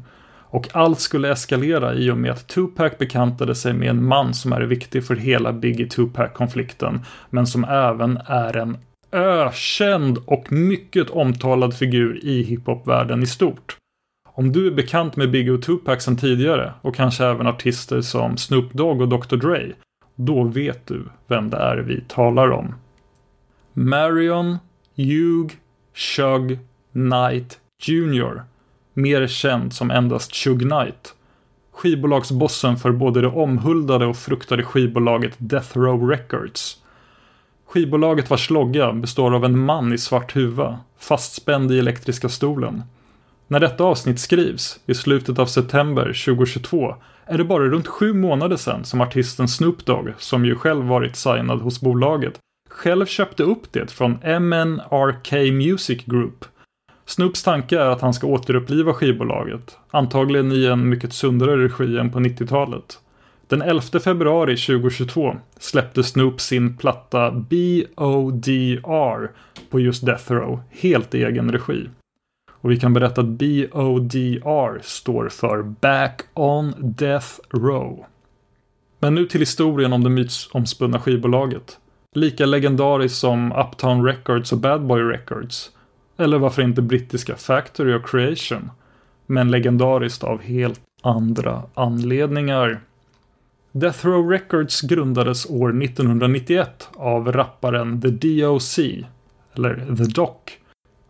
Och 0.53 0.69
allt 0.73 1.01
skulle 1.01 1.31
eskalera 1.33 1.95
i 1.95 2.11
och 2.11 2.17
med 2.17 2.31
att 2.31 2.49
Tupac 2.49 2.99
bekantade 2.99 3.55
sig 3.55 3.73
med 3.73 3.89
en 3.89 4.05
man 4.05 4.35
som 4.35 4.53
är 4.53 4.61
viktig 4.61 5.05
för 5.05 5.17
hela 5.17 5.53
Biggie 5.53 5.89
Tupac-konflikten, 5.89 7.01
men 7.31 7.47
som 7.47 7.65
även 7.65 8.19
är 8.27 8.57
en 8.57 8.77
ökänd 9.13 10.19
och 10.25 10.53
mycket 10.53 11.11
omtalad 11.11 11.75
figur 11.75 12.25
i 12.25 12.43
hiphopvärlden 12.43 13.23
i 13.23 13.27
stort. 13.27 13.77
Om 14.35 14.53
du 14.53 14.67
är 14.67 14.71
bekant 14.71 15.17
med 15.17 15.31
Biggie 15.31 15.53
och 15.53 15.63
Tupac 15.63 16.03
sedan 16.03 16.17
tidigare 16.17 16.73
och 16.83 16.95
kanske 16.95 17.25
även 17.25 17.47
artister 17.47 18.01
som 18.01 18.37
Snoop 18.37 18.73
Dogg 18.73 19.01
och 19.01 19.09
Dr 19.09 19.37
Dre, 19.37 19.73
då 20.15 20.45
vet 20.45 20.87
du 20.87 21.05
vem 21.27 21.51
det 21.51 21.57
är 21.57 21.77
vi 21.77 22.05
talar 22.09 22.51
om. 22.51 22.75
Marion 23.73 24.59
Hugh 24.97 25.55
Shug 25.95 26.59
Knight 26.93 27.59
Jr. 27.89 28.43
Mer 28.95 29.27
känd 29.27 29.73
som 29.73 29.91
endast 29.91 30.35
Shug 30.35 30.61
Knight. 30.61 31.15
Skivbolagsbossen 31.73 32.77
för 32.77 32.93
både 32.93 33.21
det 33.21 33.29
omhuldade 33.29 34.07
och 34.07 34.17
fruktade 34.17 34.63
skivbolaget 34.65 35.33
Death 35.39 35.79
Row 35.79 36.09
Records. 36.09 36.77
Skivbolaget 37.67 38.31
vars 38.31 38.51
logga 38.51 38.93
består 38.93 39.35
av 39.35 39.45
en 39.45 39.59
man 39.59 39.93
i 39.93 39.99
svart 39.99 40.37
huva, 40.37 40.79
fastspänd 40.99 41.73
i 41.73 41.79
elektriska 41.79 42.29
stolen. 42.29 42.83
När 43.49 43.61
detta 43.61 43.85
avsnitt 43.85 44.21
skrivs, 44.21 44.81
i 44.87 44.95
slutet 44.95 45.39
av 45.39 45.47
september 45.47 46.05
2022, 46.05 46.97
är 47.27 47.39
det 47.39 47.45
bara 47.45 47.65
runt 47.65 47.87
sju 47.87 48.13
månader 48.13 48.57
sedan 48.57 48.85
som 48.85 49.01
artisten 49.01 49.49
Snoop 49.49 49.87
Dogg, 49.87 50.13
som 50.19 50.45
ju 50.45 50.55
själv 50.55 50.85
varit 50.85 51.17
signad 51.17 51.61
hos 51.61 51.81
bolaget, 51.81 52.39
själv 52.71 53.07
köpte 53.07 53.43
upp 53.43 53.73
det 53.73 53.91
från 53.91 54.13
MNRK 54.23 55.33
Music 55.53 56.05
Group. 56.05 56.45
Snoops 57.13 57.43
tanke 57.43 57.79
är 57.79 57.87
att 57.87 58.01
han 58.01 58.15
ska 58.15 58.27
återuppliva 58.27 58.95
skivbolaget, 58.95 59.79
antagligen 59.91 60.53
i 60.53 60.67
en 60.67 60.89
mycket 60.89 61.13
sundare 61.13 61.65
regi 61.65 61.99
än 61.99 62.11
på 62.11 62.19
90-talet. 62.19 62.99
Den 63.49 63.63
11 63.63 63.83
februari 64.05 64.57
2022 64.57 65.37
släppte 65.59 66.05
Snoop 66.05 66.41
sin 66.41 66.77
platta 66.77 67.31
BODR 67.31 69.31
på 69.71 69.81
just 69.81 70.07
Death 70.07 70.33
Row, 70.33 70.61
helt 70.71 71.15
i 71.15 71.25
egen 71.25 71.53
regi. 71.53 71.89
Och 72.53 72.71
vi 72.71 72.81
kan 72.81 72.95
berätta 72.95 73.21
att 73.21 73.27
BODR 73.27 74.83
står 74.83 75.29
för 75.29 75.63
Back 75.63 76.23
on 76.35 76.75
Death 76.79 77.29
Row. 77.51 78.05
Men 78.99 79.15
nu 79.15 79.27
till 79.27 79.41
historien 79.41 79.93
om 79.93 80.05
det 80.05 80.11
mytomspunna 80.11 81.01
skivbolaget. 81.01 81.79
Lika 82.15 82.47
legendariskt 82.47 83.19
som 83.19 83.53
Uptown 83.53 84.05
Records 84.05 84.53
och 84.53 84.59
Bad 84.59 84.87
Boy 84.87 85.03
Records. 85.03 85.71
Eller 86.17 86.39
varför 86.39 86.63
inte 86.63 86.83
brittiska 86.83 87.37
Factory 87.37 87.95
och 87.95 88.07
Creation. 88.07 88.71
Men 89.27 89.51
legendariskt 89.51 90.25
av 90.25 90.41
helt 90.41 90.81
andra 91.03 91.63
anledningar. 91.75 92.81
Death 93.73 94.07
Row 94.07 94.31
Records 94.31 94.81
grundades 94.81 95.51
år 95.51 95.83
1991 95.83 96.89
av 96.97 97.33
rapparen 97.33 98.01
The 98.01 98.09
DOC, 98.09 98.79
eller 99.57 99.97
The 99.97 100.05
Doc. 100.05 100.37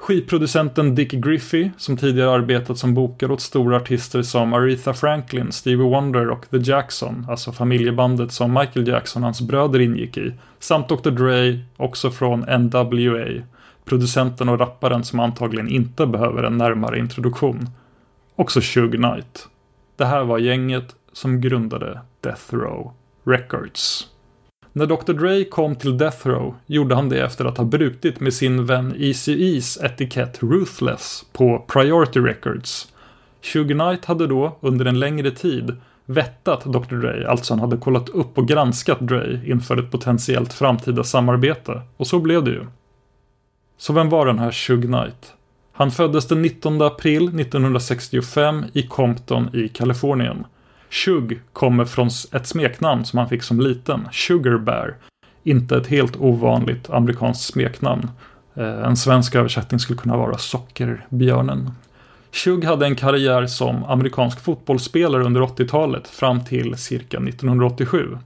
Skivproducenten 0.02 0.94
Dick 0.94 1.12
Griffey, 1.12 1.70
som 1.76 1.96
tidigare 1.96 2.30
arbetat 2.30 2.78
som 2.78 2.94
bokare 2.94 3.32
åt 3.32 3.40
stora 3.40 3.76
artister 3.76 4.22
som 4.22 4.52
Aretha 4.52 4.94
Franklin, 4.94 5.52
Stevie 5.52 5.90
Wonder 5.90 6.30
och 6.30 6.50
The 6.50 6.58
Jackson, 6.58 7.26
alltså 7.28 7.52
familjebandet 7.52 8.32
som 8.32 8.52
Michael 8.52 8.88
Jackson 8.88 9.22
och 9.22 9.26
hans 9.26 9.40
bröder 9.40 9.80
ingick 9.80 10.16
i, 10.16 10.32
samt 10.58 10.88
Dr 10.88 11.10
Dre, 11.10 11.58
också 11.76 12.10
från 12.10 12.40
NWA, 12.40 13.42
producenten 13.84 14.48
och 14.48 14.58
rapparen 14.58 15.04
som 15.04 15.20
antagligen 15.20 15.68
inte 15.68 16.06
behöver 16.06 16.42
en 16.42 16.58
närmare 16.58 16.98
introduktion. 16.98 17.68
Också 18.36 18.60
Suge 18.60 18.96
Knight. 18.96 19.48
Det 19.96 20.04
här 20.04 20.24
var 20.24 20.38
gänget 20.38 20.94
som 21.12 21.40
grundade 21.40 22.00
Death 22.20 22.54
Row 22.54 22.92
Records. 23.24 24.08
När 24.72 24.86
Dr 24.86 25.12
Dre 25.12 25.44
kom 25.44 25.76
till 25.76 25.98
Death 25.98 26.28
Row 26.28 26.54
gjorde 26.66 26.94
han 26.94 27.08
det 27.08 27.20
efter 27.20 27.44
att 27.44 27.58
ha 27.58 27.64
brutit 27.64 28.20
med 28.20 28.34
sin 28.34 28.66
vän 28.66 28.94
ECE's 28.94 29.84
etikett 29.84 30.42
Ruthless 30.42 31.24
på 31.32 31.64
Priority 31.68 32.20
Records. 32.20 32.92
Suge 33.40 33.72
Knight 33.72 34.04
hade 34.04 34.26
då, 34.26 34.58
under 34.60 34.84
en 34.84 34.98
längre 34.98 35.30
tid, 35.30 35.76
vettat 36.06 36.64
Dr 36.64 36.94
Dre, 36.94 37.28
alltså 37.28 37.52
han 37.52 37.60
hade 37.60 37.76
kollat 37.76 38.08
upp 38.08 38.38
och 38.38 38.48
granskat 38.48 39.00
Dre 39.00 39.40
inför 39.46 39.76
ett 39.76 39.90
potentiellt 39.90 40.52
framtida 40.52 41.04
samarbete. 41.04 41.80
Och 41.96 42.06
så 42.06 42.18
blev 42.18 42.44
det 42.44 42.50
ju. 42.50 42.66
Så 43.82 43.92
vem 43.92 44.08
var 44.08 44.26
den 44.26 44.38
här 44.38 44.50
Suge 44.50 44.86
Knight? 44.86 45.32
Han 45.72 45.90
föddes 45.90 46.28
den 46.28 46.42
19 46.42 46.82
april 46.82 47.40
1965 47.40 48.64
i 48.72 48.82
Compton 48.82 49.56
i 49.56 49.68
Kalifornien. 49.68 50.44
Shug 50.90 51.40
kommer 51.52 51.84
från 51.84 52.10
ett 52.32 52.46
smeknamn 52.46 53.04
som 53.04 53.18
han 53.18 53.28
fick 53.28 53.42
som 53.42 53.60
liten, 53.60 54.08
Sugar 54.12 54.58
Bear. 54.58 54.96
Inte 55.42 55.76
ett 55.76 55.86
helt 55.86 56.16
ovanligt 56.16 56.90
amerikanskt 56.90 57.44
smeknamn. 57.44 58.10
Eh, 58.54 58.82
en 58.82 58.96
svensk 58.96 59.34
översättning 59.34 59.80
skulle 59.80 59.98
kunna 59.98 60.16
vara 60.16 60.38
Sockerbjörnen. 60.38 61.70
Shug 62.32 62.64
hade 62.64 62.86
en 62.86 62.96
karriär 62.96 63.46
som 63.46 63.84
amerikansk 63.84 64.40
fotbollsspelare 64.40 65.24
under 65.24 65.40
80-talet 65.40 66.08
fram 66.08 66.44
till 66.44 66.76
cirka 66.76 67.16
1987. 67.16 68.18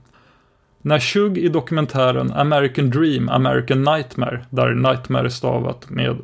När 0.81 0.99
Shug 0.99 1.37
i 1.37 1.49
dokumentären 1.49 2.33
American 2.33 2.89
Dream, 2.89 3.29
American 3.29 3.83
Nightmare, 3.83 4.45
där 4.49 4.73
Nightmare 4.73 5.25
är 5.25 5.29
stavat 5.29 5.89
med 5.89 6.17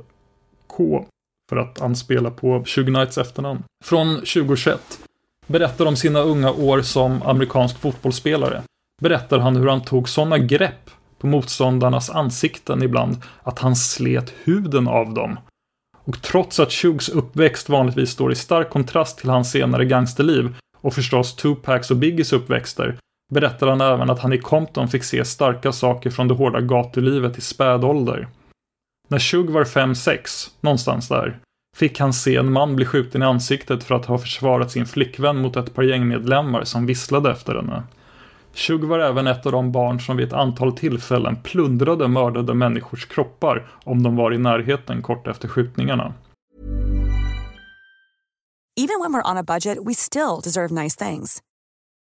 K 0.67 1.05
för 1.49 1.57
att 1.57 1.81
anspela 1.81 2.31
på 2.31 2.63
Shug 2.65 2.85
Knights 2.85 3.17
efternamn, 3.17 3.63
från 3.85 4.15
2021 4.15 4.99
berättar 5.47 5.85
om 5.85 5.95
sina 5.95 6.19
unga 6.19 6.51
år 6.51 6.81
som 6.81 7.23
amerikansk 7.23 7.79
fotbollsspelare 7.79 8.61
berättar 9.01 9.39
han 9.39 9.55
hur 9.55 9.67
han 9.67 9.81
tog 9.81 10.09
sådana 10.09 10.37
grepp 10.37 10.89
på 11.19 11.27
motståndarnas 11.27 12.09
ansikten 12.09 12.83
ibland 12.83 13.21
att 13.43 13.59
han 13.59 13.75
slet 13.75 14.33
huden 14.43 14.87
av 14.87 15.13
dem. 15.13 15.39
Och 16.05 16.21
trots 16.21 16.59
att 16.59 16.71
Shugs 16.71 17.09
uppväxt 17.09 17.69
vanligtvis 17.69 18.09
står 18.09 18.31
i 18.31 18.35
stark 18.35 18.69
kontrast 18.69 19.17
till 19.17 19.29
hans 19.29 19.51
senare 19.51 19.85
gangsterliv 19.85 20.55
och 20.81 20.93
förstås 20.93 21.35
Tupacs 21.35 21.91
och 21.91 21.97
Biggies 21.97 22.33
uppväxter 22.33 22.97
berättar 23.31 23.67
han 23.67 23.81
även 23.81 24.09
att 24.09 24.19
han 24.19 24.33
i 24.33 24.37
Compton 24.37 24.87
fick 24.87 25.03
se 25.03 25.25
starka 25.25 25.71
saker 25.71 26.09
från 26.09 26.27
det 26.27 26.33
hårda 26.33 26.61
gatulivet 26.61 27.37
i 27.37 27.41
späd 27.41 27.83
ålder. 27.83 28.27
När 29.07 29.19
Shug 29.19 29.49
var 29.49 29.63
5-6, 29.63 30.49
någonstans 30.61 31.07
där, 31.07 31.39
fick 31.77 31.99
han 31.99 32.13
se 32.13 32.35
en 32.35 32.51
man 32.51 32.75
bli 32.75 32.85
skjuten 32.85 33.21
i 33.21 33.25
ansiktet 33.25 33.83
för 33.83 33.95
att 33.95 34.05
ha 34.05 34.17
försvarat 34.17 34.71
sin 34.71 34.85
flickvän 34.85 35.37
mot 35.37 35.55
ett 35.55 35.73
par 35.73 35.83
gängmedlemmar 35.83 36.63
som 36.63 36.85
visslade 36.85 37.31
efter 37.31 37.55
henne. 37.55 37.83
Shug 38.53 38.83
var 38.83 38.99
även 38.99 39.27
ett 39.27 39.45
av 39.45 39.51
de 39.51 39.71
barn 39.71 39.99
som 39.99 40.17
vid 40.17 40.27
ett 40.27 40.33
antal 40.33 40.77
tillfällen 40.77 41.35
plundrade 41.43 42.07
mördade 42.07 42.53
människors 42.53 43.05
kroppar 43.05 43.67
om 43.83 44.03
de 44.03 44.15
var 44.15 44.33
i 44.33 44.37
närheten 44.37 45.01
kort 45.01 45.27
efter 45.27 45.47
skjutningarna. 45.47 46.13
Even 48.75 48.99
when 49.01 49.13
we're 49.13 49.31
on 49.31 49.37
a 49.37 49.43
budget 49.43 49.77
we 49.87 49.93
still 49.93 50.41
deserve 50.43 50.83
nice 50.83 51.05
things. 51.05 51.41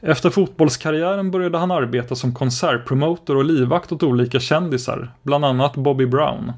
Efter 0.00 0.30
fotbollskarriären 0.30 1.30
började 1.30 1.58
han 1.58 1.70
arbeta 1.70 2.14
som 2.14 2.34
konsertpromotor 2.34 3.36
och 3.36 3.44
livvakt 3.44 3.92
åt 3.92 4.02
olika 4.02 4.40
kändisar, 4.40 5.12
bland 5.22 5.44
annat 5.44 5.76
Bobby 5.76 6.06
Brown. 6.06 6.52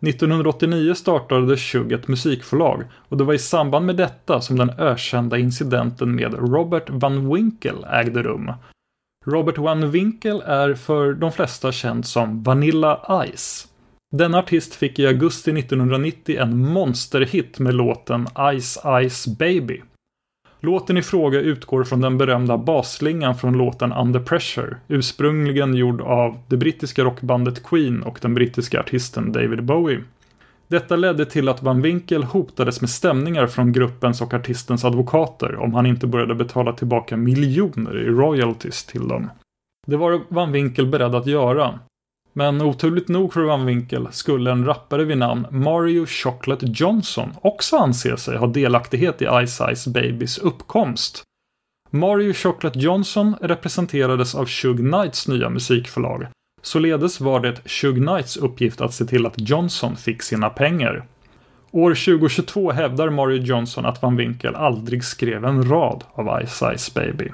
1989 0.00 0.94
startade 0.94 1.56
Shug 1.56 1.92
ett 1.92 2.08
musikförlag 2.08 2.84
och 3.08 3.16
det 3.16 3.24
var 3.24 3.34
i 3.34 3.38
samband 3.38 3.86
med 3.86 3.96
detta 3.96 4.40
som 4.40 4.56
den 4.58 4.70
ökända 4.70 5.38
incidenten 5.38 6.14
med 6.14 6.34
Robert 6.34 6.90
Van 6.90 7.34
Winkle 7.34 7.88
ägde 7.92 8.22
rum. 8.22 8.52
Robert 9.26 9.58
Van 9.58 9.90
Winkle 9.90 10.42
är 10.44 10.74
för 10.74 11.12
de 11.12 11.32
flesta 11.32 11.72
känd 11.72 12.06
som 12.06 12.42
Vanilla 12.42 13.24
Ice. 13.34 13.68
Denna 14.16 14.38
artist 14.38 14.74
fick 14.74 14.98
i 14.98 15.06
augusti 15.06 15.50
1990 15.50 16.38
en 16.40 16.58
monsterhit 16.58 17.58
med 17.58 17.74
låten 17.74 18.26
Ice 18.60 18.78
Ice 19.10 19.26
Baby. 19.38 19.82
Låten 20.60 20.96
i 20.96 21.02
fråga 21.02 21.40
utgår 21.40 21.84
från 21.84 22.00
den 22.00 22.18
berömda 22.18 22.58
basslingan 22.58 23.34
från 23.34 23.58
låten 23.58 23.92
Under 23.92 24.20
Pressure, 24.20 24.76
ursprungligen 24.88 25.74
gjord 25.74 26.00
av 26.00 26.38
det 26.46 26.56
brittiska 26.56 27.04
rockbandet 27.04 27.62
Queen 27.62 28.02
och 28.02 28.18
den 28.22 28.34
brittiska 28.34 28.80
artisten 28.80 29.32
David 29.32 29.64
Bowie. 29.64 30.00
Detta 30.68 30.96
ledde 30.96 31.24
till 31.24 31.48
att 31.48 31.62
Van 31.62 31.82
Winkel 31.82 32.24
hotades 32.24 32.80
med 32.80 32.90
stämningar 32.90 33.46
från 33.46 33.72
gruppens 33.72 34.20
och 34.20 34.34
artistens 34.34 34.84
advokater 34.84 35.56
om 35.56 35.74
han 35.74 35.86
inte 35.86 36.06
började 36.06 36.34
betala 36.34 36.72
tillbaka 36.72 37.16
miljoner 37.16 37.98
i 37.98 38.04
royalties 38.04 38.84
till 38.84 39.08
dem. 39.08 39.30
Det 39.86 39.96
var 39.96 40.20
Van 40.28 40.52
Winkel 40.52 40.86
beredd 40.86 41.14
att 41.14 41.26
göra. 41.26 41.78
Men 42.32 42.62
oturligt 42.62 43.08
nog 43.08 43.32
för 43.32 43.40
Van 43.40 43.66
Winkel 43.66 44.08
skulle 44.10 44.50
en 44.50 44.64
rappare 44.64 45.04
vid 45.04 45.18
namn 45.18 45.46
Mario 45.50 46.06
Chocolate 46.06 46.66
Johnson 46.68 47.30
också 47.42 47.76
anse 47.76 48.16
sig 48.16 48.36
ha 48.36 48.46
delaktighet 48.46 49.22
i 49.22 49.26
Ice 49.46 49.62
Ice 49.74 49.86
Babys 49.86 50.38
uppkomst. 50.38 51.22
Mario 51.90 52.32
Chocolate 52.32 52.78
Johnson 52.78 53.36
representerades 53.40 54.34
av 54.34 54.46
Shug 54.46 54.76
Knights 54.76 55.28
nya 55.28 55.50
musikförlag. 55.50 56.26
Således 56.62 57.20
var 57.20 57.40
det 57.40 57.68
Shug 57.68 57.96
Knights 57.96 58.36
uppgift 58.36 58.80
att 58.80 58.94
se 58.94 59.04
till 59.04 59.26
att 59.26 59.48
Johnson 59.50 59.96
fick 59.96 60.22
sina 60.22 60.50
pengar. 60.50 61.06
År 61.70 61.90
2022 61.90 62.72
hävdar 62.72 63.10
Mario 63.10 63.42
Johnson 63.42 63.86
att 63.86 64.02
Van 64.02 64.16
Winkel 64.16 64.54
aldrig 64.54 65.04
skrev 65.04 65.44
en 65.44 65.70
rad 65.70 66.04
av 66.14 66.42
Ice 66.46 66.62
Ice 66.76 66.94
Baby. 66.94 67.28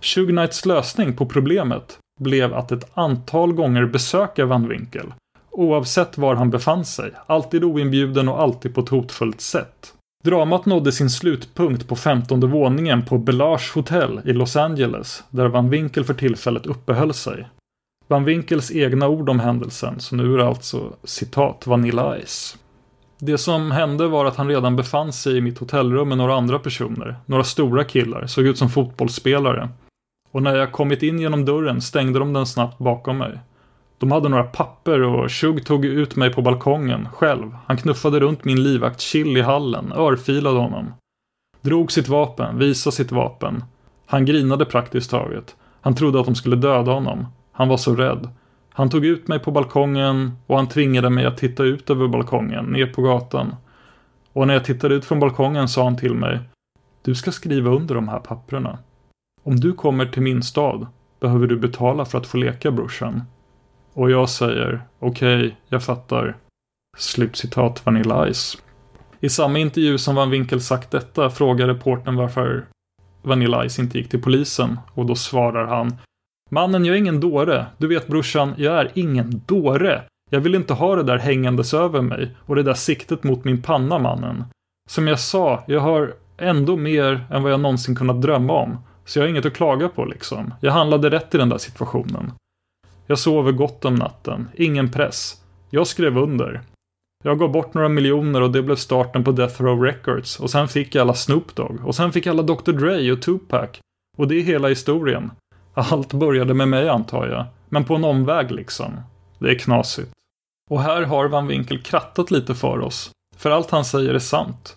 Shug 0.00 0.28
Knights 0.28 0.66
lösning 0.66 1.16
på 1.16 1.26
problemet 1.26 1.98
blev 2.20 2.54
att 2.54 2.72
ett 2.72 2.90
antal 2.94 3.52
gånger 3.52 3.86
besöka 3.86 4.46
Van 4.46 4.68
Winkel, 4.68 5.14
oavsett 5.50 6.18
var 6.18 6.34
han 6.34 6.50
befann 6.50 6.84
sig, 6.84 7.12
alltid 7.26 7.64
oinbjuden 7.64 8.28
och 8.28 8.40
alltid 8.40 8.74
på 8.74 8.80
ett 8.80 8.88
hotfullt 8.88 9.40
sätt. 9.40 9.92
Dramat 10.24 10.66
nådde 10.66 10.92
sin 10.92 11.10
slutpunkt 11.10 11.88
på 11.88 11.96
femtonde 11.96 12.46
våningen 12.46 13.04
på 13.04 13.18
Belage 13.18 13.72
Hotel 13.74 14.20
i 14.24 14.32
Los 14.32 14.56
Angeles, 14.56 15.24
där 15.30 15.48
Van 15.48 15.70
Winkel 15.70 16.04
för 16.04 16.14
tillfället 16.14 16.66
uppehöll 16.66 17.14
sig. 17.14 17.48
Van 18.08 18.24
Winkels 18.24 18.70
egna 18.70 19.08
ord 19.08 19.28
om 19.28 19.40
händelsen, 19.40 20.00
så 20.00 20.16
nu 20.16 20.34
är 20.34 20.38
det 20.38 20.46
alltså 20.46 20.92
citat 21.04 21.66
Vanilla 21.66 22.16
Ice. 22.26 22.56
Det 23.18 23.38
som 23.38 23.70
hände 23.70 24.08
var 24.08 24.24
att 24.24 24.36
han 24.36 24.48
redan 24.48 24.76
befann 24.76 25.12
sig 25.12 25.36
i 25.36 25.40
mitt 25.40 25.58
hotellrum 25.58 26.08
med 26.08 26.18
några 26.18 26.34
andra 26.34 26.58
personer, 26.58 27.16
några 27.26 27.44
stora 27.44 27.84
killar, 27.84 28.26
såg 28.26 28.46
ut 28.46 28.58
som 28.58 28.70
fotbollsspelare. 28.70 29.68
Och 30.36 30.42
när 30.42 30.56
jag 30.56 30.72
kommit 30.72 31.02
in 31.02 31.18
genom 31.18 31.44
dörren 31.44 31.80
stängde 31.80 32.18
de 32.18 32.32
den 32.32 32.46
snabbt 32.46 32.78
bakom 32.78 33.18
mig. 33.18 33.38
De 33.98 34.12
hade 34.12 34.28
några 34.28 34.44
papper 34.44 35.02
och 35.02 35.32
Shug 35.32 35.66
tog 35.66 35.84
ut 35.84 36.16
mig 36.16 36.32
på 36.32 36.42
balkongen, 36.42 37.08
själv. 37.12 37.56
Han 37.66 37.76
knuffade 37.76 38.20
runt 38.20 38.44
min 38.44 38.62
livvakt 38.62 39.00
Chill 39.00 39.36
i 39.36 39.40
hallen, 39.40 39.92
örfilade 39.92 40.58
honom. 40.58 40.94
Drog 41.60 41.92
sitt 41.92 42.08
vapen, 42.08 42.58
visade 42.58 42.96
sitt 42.96 43.12
vapen. 43.12 43.64
Han 44.06 44.24
grinade 44.24 44.64
praktiskt 44.64 45.10
taget. 45.10 45.56
Han 45.80 45.94
trodde 45.94 46.20
att 46.20 46.26
de 46.26 46.34
skulle 46.34 46.56
döda 46.56 46.92
honom. 46.92 47.26
Han 47.52 47.68
var 47.68 47.76
så 47.76 47.94
rädd. 47.94 48.28
Han 48.72 48.90
tog 48.90 49.04
ut 49.04 49.28
mig 49.28 49.38
på 49.38 49.50
balkongen 49.50 50.32
och 50.46 50.56
han 50.56 50.68
tvingade 50.68 51.10
mig 51.10 51.26
att 51.26 51.38
titta 51.38 51.62
ut 51.62 51.90
över 51.90 52.08
balkongen, 52.08 52.64
ner 52.64 52.86
på 52.86 53.02
gatan. 53.02 53.56
Och 54.32 54.46
när 54.46 54.54
jag 54.54 54.64
tittade 54.64 54.94
ut 54.94 55.04
från 55.04 55.20
balkongen 55.20 55.68
sa 55.68 55.84
han 55.84 55.96
till 55.96 56.14
mig 56.14 56.40
Du 57.02 57.14
ska 57.14 57.32
skriva 57.32 57.70
under 57.70 57.94
de 57.94 58.08
här 58.08 58.20
papprena. 58.20 58.78
Om 59.46 59.60
du 59.60 59.72
kommer 59.72 60.06
till 60.06 60.22
min 60.22 60.42
stad 60.42 60.86
behöver 61.20 61.46
du 61.46 61.56
betala 61.56 62.04
för 62.04 62.18
att 62.18 62.26
få 62.26 62.36
leka 62.36 62.70
brorsan. 62.70 63.22
Och 63.92 64.10
jag 64.10 64.28
säger 64.28 64.80
okej, 64.98 65.38
okay, 65.38 65.52
jag 65.68 65.82
fattar. 65.82 66.36
Slutcitat 66.98 67.86
Vanilla 67.86 68.32
Ice. 68.32 68.58
I 69.20 69.28
samma 69.28 69.58
intervju 69.58 69.98
som 69.98 70.14
Van 70.14 70.30
Winkel 70.30 70.60
sagt 70.60 70.90
detta 70.90 71.30
frågar 71.30 71.66
reportern 71.66 72.16
varför 72.16 72.66
Vanilla 73.22 73.68
Ice 73.68 73.78
inte 73.78 73.98
gick 73.98 74.08
till 74.08 74.22
polisen 74.22 74.78
och 74.94 75.06
då 75.06 75.14
svarar 75.14 75.66
han 75.66 75.96
Mannen, 76.50 76.84
jag 76.84 76.94
är 76.94 76.98
ingen 76.98 77.20
dåre. 77.20 77.66
Du 77.78 77.86
vet 77.88 78.06
brorsan, 78.06 78.54
jag 78.56 78.80
är 78.80 78.90
ingen 78.94 79.42
dåre. 79.46 80.02
Jag 80.30 80.40
vill 80.40 80.54
inte 80.54 80.74
ha 80.74 80.96
det 80.96 81.02
där 81.02 81.18
hängandes 81.18 81.74
över 81.74 82.02
mig 82.02 82.36
och 82.46 82.56
det 82.56 82.62
där 82.62 82.74
siktet 82.74 83.24
mot 83.24 83.44
min 83.44 83.62
panna, 83.62 83.98
mannen. 83.98 84.44
Som 84.90 85.08
jag 85.08 85.20
sa, 85.20 85.64
jag 85.66 85.80
har 85.80 86.14
ändå 86.38 86.76
mer 86.76 87.26
än 87.30 87.42
vad 87.42 87.52
jag 87.52 87.60
någonsin 87.60 87.96
kunnat 87.96 88.22
drömma 88.22 88.52
om. 88.52 88.78
Så 89.06 89.18
jag 89.18 89.24
har 89.24 89.28
inget 89.28 89.46
att 89.46 89.54
klaga 89.54 89.88
på 89.88 90.04
liksom. 90.04 90.54
Jag 90.60 90.72
handlade 90.72 91.10
rätt 91.10 91.34
i 91.34 91.38
den 91.38 91.48
där 91.48 91.58
situationen. 91.58 92.32
Jag 93.06 93.18
sover 93.18 93.52
gott 93.52 93.84
om 93.84 93.94
natten. 93.94 94.48
Ingen 94.54 94.90
press. 94.90 95.42
Jag 95.70 95.86
skrev 95.86 96.18
under. 96.18 96.62
Jag 97.24 97.38
gav 97.38 97.52
bort 97.52 97.74
några 97.74 97.88
miljoner 97.88 98.40
och 98.40 98.50
det 98.50 98.62
blev 98.62 98.76
starten 98.76 99.24
på 99.24 99.32
Death 99.32 99.62
Row 99.62 99.82
Records. 99.82 100.40
Och 100.40 100.50
sen 100.50 100.68
fick 100.68 100.94
jag 100.94 101.02
alla 101.02 101.14
Snoop 101.14 101.54
Dogg. 101.54 101.78
Och 101.84 101.94
sen 101.94 102.12
fick 102.12 102.26
jag 102.26 102.32
alla 102.32 102.42
Dr 102.42 102.72
Dre 102.72 103.12
och 103.12 103.22
Tupac. 103.22 103.68
Och 104.18 104.28
det 104.28 104.34
är 104.34 104.42
hela 104.42 104.68
historien. 104.68 105.30
Allt 105.74 106.12
började 106.12 106.54
med 106.54 106.68
mig 106.68 106.88
antar 106.88 107.26
jag. 107.26 107.44
Men 107.68 107.84
på 107.84 107.94
en 107.94 108.04
omväg 108.04 108.50
liksom. 108.50 109.00
Det 109.38 109.50
är 109.50 109.58
knasigt. 109.58 110.10
Och 110.70 110.82
här 110.82 111.02
har 111.02 111.28
Van 111.28 111.46
Winkel 111.46 111.82
krattat 111.82 112.30
lite 112.30 112.54
för 112.54 112.80
oss. 112.80 113.10
För 113.36 113.50
allt 113.50 113.70
han 113.70 113.84
säger 113.84 114.14
är 114.14 114.18
sant. 114.18 114.76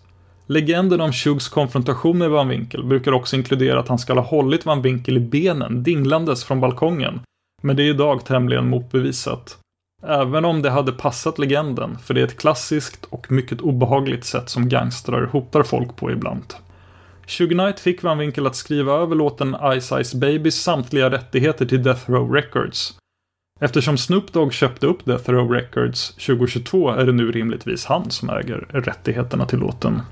Legenden 0.52 1.00
om 1.00 1.12
Shugs 1.12 1.48
konfrontation 1.48 2.18
med 2.18 2.30
Van 2.30 2.48
Winkel 2.48 2.84
brukar 2.84 3.12
också 3.12 3.36
inkludera 3.36 3.80
att 3.80 3.88
han 3.88 3.98
ska 3.98 4.14
ha 4.14 4.20
hållit 4.20 4.66
Van 4.66 4.82
Winkel 4.82 5.16
i 5.16 5.20
benen 5.20 5.82
dinglandes 5.82 6.44
från 6.44 6.60
balkongen. 6.60 7.20
Men 7.62 7.76
det 7.76 7.82
är 7.82 7.90
idag 7.90 8.24
tämligen 8.24 8.68
motbevisat. 8.68 9.58
Även 10.06 10.44
om 10.44 10.62
det 10.62 10.70
hade 10.70 10.92
passat 10.92 11.38
legenden, 11.38 11.98
för 11.98 12.14
det 12.14 12.20
är 12.20 12.24
ett 12.24 12.38
klassiskt 12.38 13.04
och 13.04 13.32
mycket 13.32 13.60
obehagligt 13.60 14.24
sätt 14.24 14.48
som 14.48 14.68
gangstrar 14.68 15.26
hotar 15.26 15.62
folk 15.62 15.96
på 15.96 16.10
ibland. 16.10 16.54
Shug 17.26 17.50
Knight 17.50 17.80
fick 17.80 18.02
Van 18.02 18.18
Winkel 18.18 18.46
att 18.46 18.56
skriva 18.56 18.92
över 18.92 19.16
låten 19.16 19.56
Ice 19.80 19.92
Ice 20.04 20.14
Babys 20.14 20.62
samtliga 20.62 21.10
rättigheter 21.10 21.66
till 21.66 21.82
Death 21.82 22.10
Row 22.10 22.32
Records. 22.32 22.94
Eftersom 23.60 23.98
Snoop 23.98 24.32
Dogg 24.32 24.52
köpte 24.52 24.86
upp 24.86 25.04
Death 25.04 25.30
Row 25.30 25.50
Records 25.50 26.14
2022 26.14 26.90
är 26.90 27.06
det 27.06 27.12
nu 27.12 27.32
rimligtvis 27.32 27.84
han 27.84 28.10
som 28.10 28.30
äger 28.30 28.66
rättigheterna 28.70 29.46
till 29.46 29.58
låten. 29.58 30.02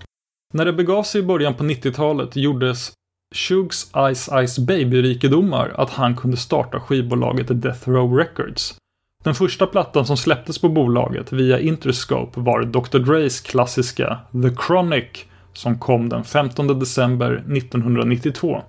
När 0.54 0.64
det 0.64 0.72
begav 0.72 1.02
sig 1.02 1.20
i 1.20 1.24
början 1.24 1.54
på 1.54 1.64
90-talet 1.64 2.36
gjordes 2.36 2.92
Shugs 3.34 3.90
Ice 4.14 4.30
Ice 4.46 4.58
Baby-rikedomar 4.58 5.74
att 5.76 5.90
han 5.90 6.16
kunde 6.16 6.36
starta 6.36 6.80
skivbolaget 6.80 7.62
Death 7.62 7.88
Row 7.88 8.16
Records. 8.16 8.74
Den 9.24 9.34
första 9.34 9.66
plattan 9.66 10.06
som 10.06 10.16
släpptes 10.16 10.58
på 10.58 10.68
bolaget 10.68 11.32
via 11.32 11.60
Interscope 11.60 12.40
var 12.40 12.62
Dr. 12.64 12.98
Dres 12.98 13.40
klassiska 13.40 14.18
The 14.32 14.56
Chronic 14.66 15.24
som 15.52 15.78
kom 15.78 16.08
den 16.08 16.24
15 16.24 16.78
december 16.80 17.32
1992. 17.32 18.62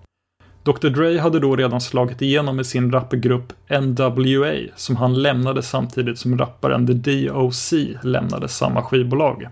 Dr. 0.63 0.89
Dre 0.89 1.19
hade 1.19 1.39
då 1.39 1.55
redan 1.55 1.81
slagit 1.81 2.21
igenom 2.21 2.55
med 2.55 2.65
sin 2.65 2.91
rapgrupp 2.91 3.53
NWA 3.69 4.53
som 4.75 4.95
han 4.95 5.21
lämnade 5.21 5.61
samtidigt 5.61 6.19
som 6.19 6.37
rapparen 6.37 6.87
The 6.87 6.93
DOC 6.93 7.73
lämnade 8.03 8.47
samma 8.47 8.83
skivbolag. 8.83 9.47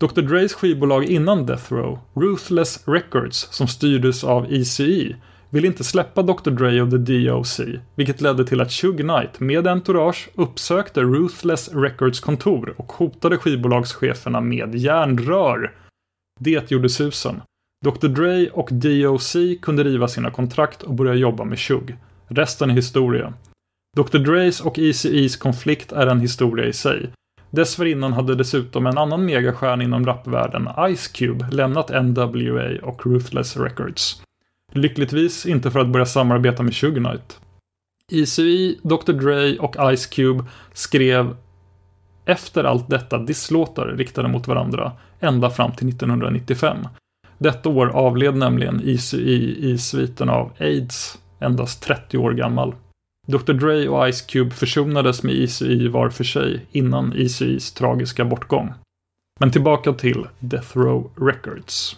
Dr. 0.00 0.22
Dres 0.22 0.54
skivbolag 0.54 1.04
innan 1.04 1.46
Death 1.46 1.72
Row, 1.72 1.98
Ruthless 2.14 2.88
Records, 2.88 3.48
som 3.50 3.68
styrdes 3.68 4.24
av 4.24 4.52
ECE, 4.52 5.16
ville 5.50 5.66
inte 5.66 5.84
släppa 5.84 6.22
Dr. 6.22 6.50
Dre 6.50 6.82
och 6.82 6.90
The 6.90 6.96
DOC, 6.96 7.60
vilket 7.94 8.20
ledde 8.20 8.44
till 8.44 8.60
att 8.60 8.72
Shug 8.72 8.96
Knight 8.96 9.40
med 9.40 9.66
entourage 9.66 10.28
uppsökte 10.34 11.00
Ruthless 11.00 11.70
Records 11.72 12.20
kontor 12.20 12.74
och 12.76 12.92
hotade 12.92 13.38
skivbolagscheferna 13.38 14.40
med 14.40 14.74
järnrör. 14.74 15.74
Det 16.40 16.70
gjorde 16.70 16.88
susen. 16.88 17.40
Dr. 17.84 18.08
Dre 18.08 18.48
och 18.48 18.68
DOC 18.72 19.36
kunde 19.62 19.84
riva 19.84 20.08
sina 20.08 20.30
kontrakt 20.30 20.82
och 20.82 20.94
börja 20.94 21.14
jobba 21.14 21.44
med 21.44 21.58
Shug. 21.58 21.96
Resten 22.28 22.70
är 22.70 22.74
historia. 22.74 23.34
Dr. 23.96 24.18
Dres 24.18 24.60
och 24.60 24.76
ECE's 24.76 25.38
konflikt 25.38 25.92
är 25.92 26.06
en 26.06 26.20
historia 26.20 26.66
i 26.66 26.72
sig. 26.72 27.10
Dessförinnan 27.50 28.12
hade 28.12 28.34
dessutom 28.34 28.86
en 28.86 28.98
annan 28.98 29.24
megastjärna 29.24 29.84
inom 29.84 30.06
rapvärlden, 30.06 30.68
Ice 30.96 31.08
Cube, 31.08 31.46
lämnat 31.50 31.88
NWA 31.88 32.78
och 32.82 33.06
Ruthless 33.06 33.56
Records. 33.56 34.22
Lyckligtvis 34.72 35.46
inte 35.46 35.70
för 35.70 35.80
att 35.80 35.88
börja 35.88 36.06
samarbeta 36.06 36.62
med 36.62 36.74
Suge 36.74 36.94
Knight. 36.96 37.40
ICI, 38.12 38.78
Dr. 38.82 39.12
Dre 39.12 39.58
och 39.58 39.96
Ice 39.96 40.06
Cube 40.06 40.44
skrev 40.72 41.36
efter 42.24 42.64
allt 42.64 42.90
detta 42.90 43.18
disslåtar 43.18 43.86
riktade 43.86 44.28
mot 44.28 44.48
varandra 44.48 44.92
ända 45.20 45.50
fram 45.50 45.72
till 45.72 45.88
1995. 45.88 46.76
Detta 47.38 47.68
år 47.68 47.86
avled 47.86 48.36
nämligen 48.36 48.80
ICI 48.84 49.70
i 49.70 49.78
sviten 49.78 50.28
av 50.28 50.52
AIDS, 50.58 51.18
endast 51.40 51.82
30 51.82 52.18
år 52.18 52.32
gammal. 52.32 52.74
Dr. 53.28 53.52
Dre 53.52 53.88
och 53.88 54.14
Ice 54.14 54.22
Cube 54.22 54.50
försonades 54.50 55.22
med 55.22 55.34
ECE 55.34 55.88
var 55.88 56.10
för 56.10 56.24
sig 56.24 56.66
innan 56.72 57.12
ECEs 57.12 57.72
tragiska 57.72 58.24
bortgång. 58.24 58.72
Men 59.40 59.50
tillbaka 59.50 59.92
till 59.92 60.26
Death 60.38 60.78
Row 60.78 61.10
Records. 61.16 61.96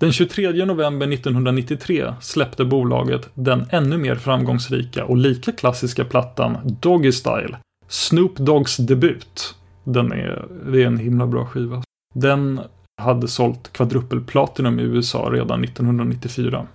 Den 0.00 0.12
23 0.12 0.64
november 0.64 1.12
1993 1.12 2.14
släppte 2.20 2.64
bolaget 2.64 3.28
den 3.34 3.66
ännu 3.70 3.98
mer 3.98 4.14
framgångsrika 4.14 5.04
och 5.04 5.16
lika 5.16 5.52
klassiska 5.52 6.04
plattan 6.04 6.58
Doggy 6.80 7.12
Style, 7.12 7.58
Snoop 7.88 8.36
Doggs 8.36 8.76
debut. 8.76 9.54
Den 9.84 10.12
är, 10.12 10.46
det 10.72 10.82
är 10.82 10.86
en 10.86 10.98
himla 10.98 11.26
bra 11.26 11.46
skiva. 11.46 11.82
Den 12.14 12.60
hade 13.02 13.28
sålt 13.28 13.72
kvadrupelplatinum 13.72 14.80
i 14.80 14.82
USA 14.82 15.28
redan 15.32 15.64
1994. 15.64 16.66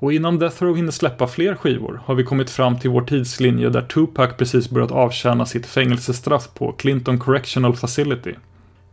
Och 0.00 0.12
innan 0.12 0.38
Death 0.38 0.62
Row 0.62 0.76
hinner 0.76 0.90
släppa 0.90 1.26
fler 1.26 1.54
skivor 1.54 2.00
har 2.04 2.14
vi 2.14 2.24
kommit 2.24 2.50
fram 2.50 2.78
till 2.78 2.90
vår 2.90 3.02
tidslinje 3.02 3.68
där 3.68 3.82
Tupac 3.82 4.30
precis 4.38 4.70
börjat 4.70 4.90
avtjäna 4.90 5.46
sitt 5.46 5.66
fängelsestraff 5.66 6.54
på 6.54 6.72
Clinton 6.72 7.18
Correctional 7.18 7.76
Facility. 7.76 8.34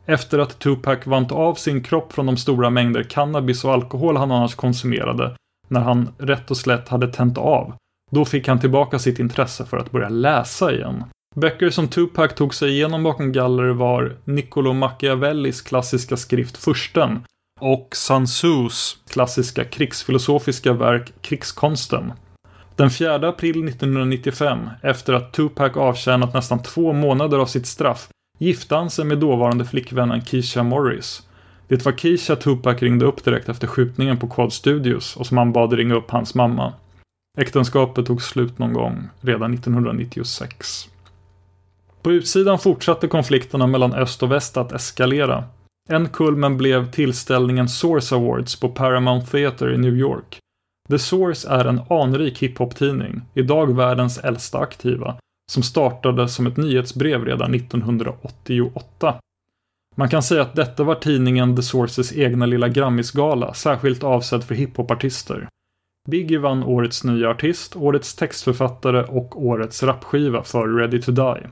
Efter 0.06 0.40
att 0.40 0.60
Tupac 0.60 1.00
vant 1.06 1.32
av 1.32 1.56
sin 1.56 1.84
kropp 1.84 2.14
från 2.14 2.26
de 2.26 2.38
stora 2.38 2.70
mängder 2.70 3.04
cannabis 3.04 3.66
och 3.66 3.74
alkohol 3.74 4.18
han 4.18 4.32
annars 4.32 4.56
konsumerade, 4.56 5.36
när 5.68 5.82
han 5.82 6.10
rätt 6.18 6.52
och 6.52 6.58
slätt 6.58 6.90
hade 6.90 7.08
tänt 7.08 7.38
av, 7.38 7.74
då 8.12 8.26
fick 8.26 8.48
han 8.48 8.60
tillbaka 8.60 9.00
sitt 9.00 9.20
intresse 9.20 9.66
för 9.66 9.78
att 9.78 9.92
börja 9.92 10.10
läsa 10.10 10.74
igen. 10.74 11.04
Böcker 11.36 11.70
som 11.70 11.88
Tupac 11.88 12.34
tog 12.36 12.54
sig 12.54 12.70
igenom 12.70 13.04
bakom 13.04 13.32
galler 13.32 13.70
var 13.70 14.18
Niccolo 14.24 14.74
Machiavellis 14.74 15.62
klassiska 15.62 16.18
skrift 16.18 16.58
Fursten 16.58 17.24
och 17.60 17.96
Sun 17.96 18.26
Tzus 18.26 18.98
klassiska 19.10 19.66
krigsfilosofiska 19.66 20.74
verk 20.74 21.14
Krigskonsten. 21.22 22.14
Den 22.76 22.90
4 22.90 23.16
april 23.16 23.68
1995, 23.68 24.70
efter 24.82 25.14
att 25.14 25.34
Tupac 25.34 25.78
avtjänat 25.78 26.34
nästan 26.34 26.64
två 26.64 26.94
månader 26.94 27.38
av 27.38 27.46
sitt 27.46 27.66
straff, 27.66 28.10
gifte 28.40 28.76
han 28.76 28.90
sig 28.90 29.06
med 29.06 29.18
dåvarande 29.18 29.66
flickvännen 29.66 30.26
Keisha 30.26 30.64
Morris. 30.64 31.28
Det 31.68 31.86
var 31.86 31.92
Keisha 31.92 32.36
Tupac 32.36 32.82
ringde 32.82 33.06
upp 33.06 33.24
direkt 33.24 33.50
efter 33.50 33.68
skjutningen 33.68 34.18
på 34.18 34.28
Quad 34.28 34.54
Studios 34.54 35.16
och 35.16 35.28
som 35.28 35.38
han 35.38 35.54
bad 35.54 35.74
ringa 35.74 35.96
upp 35.96 36.12
hans 36.12 36.36
mamma. 36.36 36.74
Äktenskapet 37.38 38.06
tog 38.06 38.22
slut 38.22 38.60
någon 38.60 38.74
gång 38.74 39.10
redan 39.22 39.54
1996. 39.54 40.90
På 42.02 42.12
utsidan 42.12 42.60
fortsatte 42.60 43.08
konflikterna 43.08 43.68
mellan 43.68 43.94
öst 43.94 44.24
och 44.24 44.32
väst 44.32 44.58
att 44.58 44.72
eskalera. 44.72 45.44
En 45.90 46.10
kulmen 46.10 46.58
blev 46.58 46.92
tillställningen 46.92 47.70
Source 47.70 48.16
Awards 48.16 48.60
på 48.60 48.70
Paramount 48.70 49.28
Theater 49.32 49.74
i 49.74 49.78
New 49.78 49.96
York. 49.96 50.40
The 50.90 51.00
Source 51.00 51.50
är 51.50 51.66
en 51.66 51.82
anrik 51.90 52.44
hiphop-tidning, 52.44 53.22
idag 53.34 53.76
världens 53.76 54.18
äldsta 54.18 54.60
aktiva, 54.60 55.18
som 55.52 55.64
startade 55.64 56.30
som 56.30 56.48
ett 56.48 56.58
nyhetsbrev 56.58 57.26
redan 57.26 57.54
1988. 57.54 59.20
Man 59.96 60.10
kan 60.10 60.24
säga 60.24 60.42
att 60.42 60.56
detta 60.56 60.84
var 60.84 60.96
tidningen 60.96 61.56
The 61.56 61.62
Sources 61.62 62.14
egna 62.14 62.46
lilla 62.46 62.68
Grammisgala, 62.68 63.54
särskilt 63.54 64.04
avsedd 64.04 64.44
för 64.44 64.56
hiphopartister. 64.56 65.48
Biggie 66.10 66.40
vann 66.40 66.64
Årets 66.64 67.04
nya 67.04 67.30
artist, 67.30 67.76
Årets 67.76 68.16
textförfattare 68.16 69.04
och 69.04 69.46
Årets 69.46 69.84
rapskiva 69.84 70.44
för 70.44 70.68
Ready 70.68 71.02
to 71.02 71.12
Die. 71.12 71.48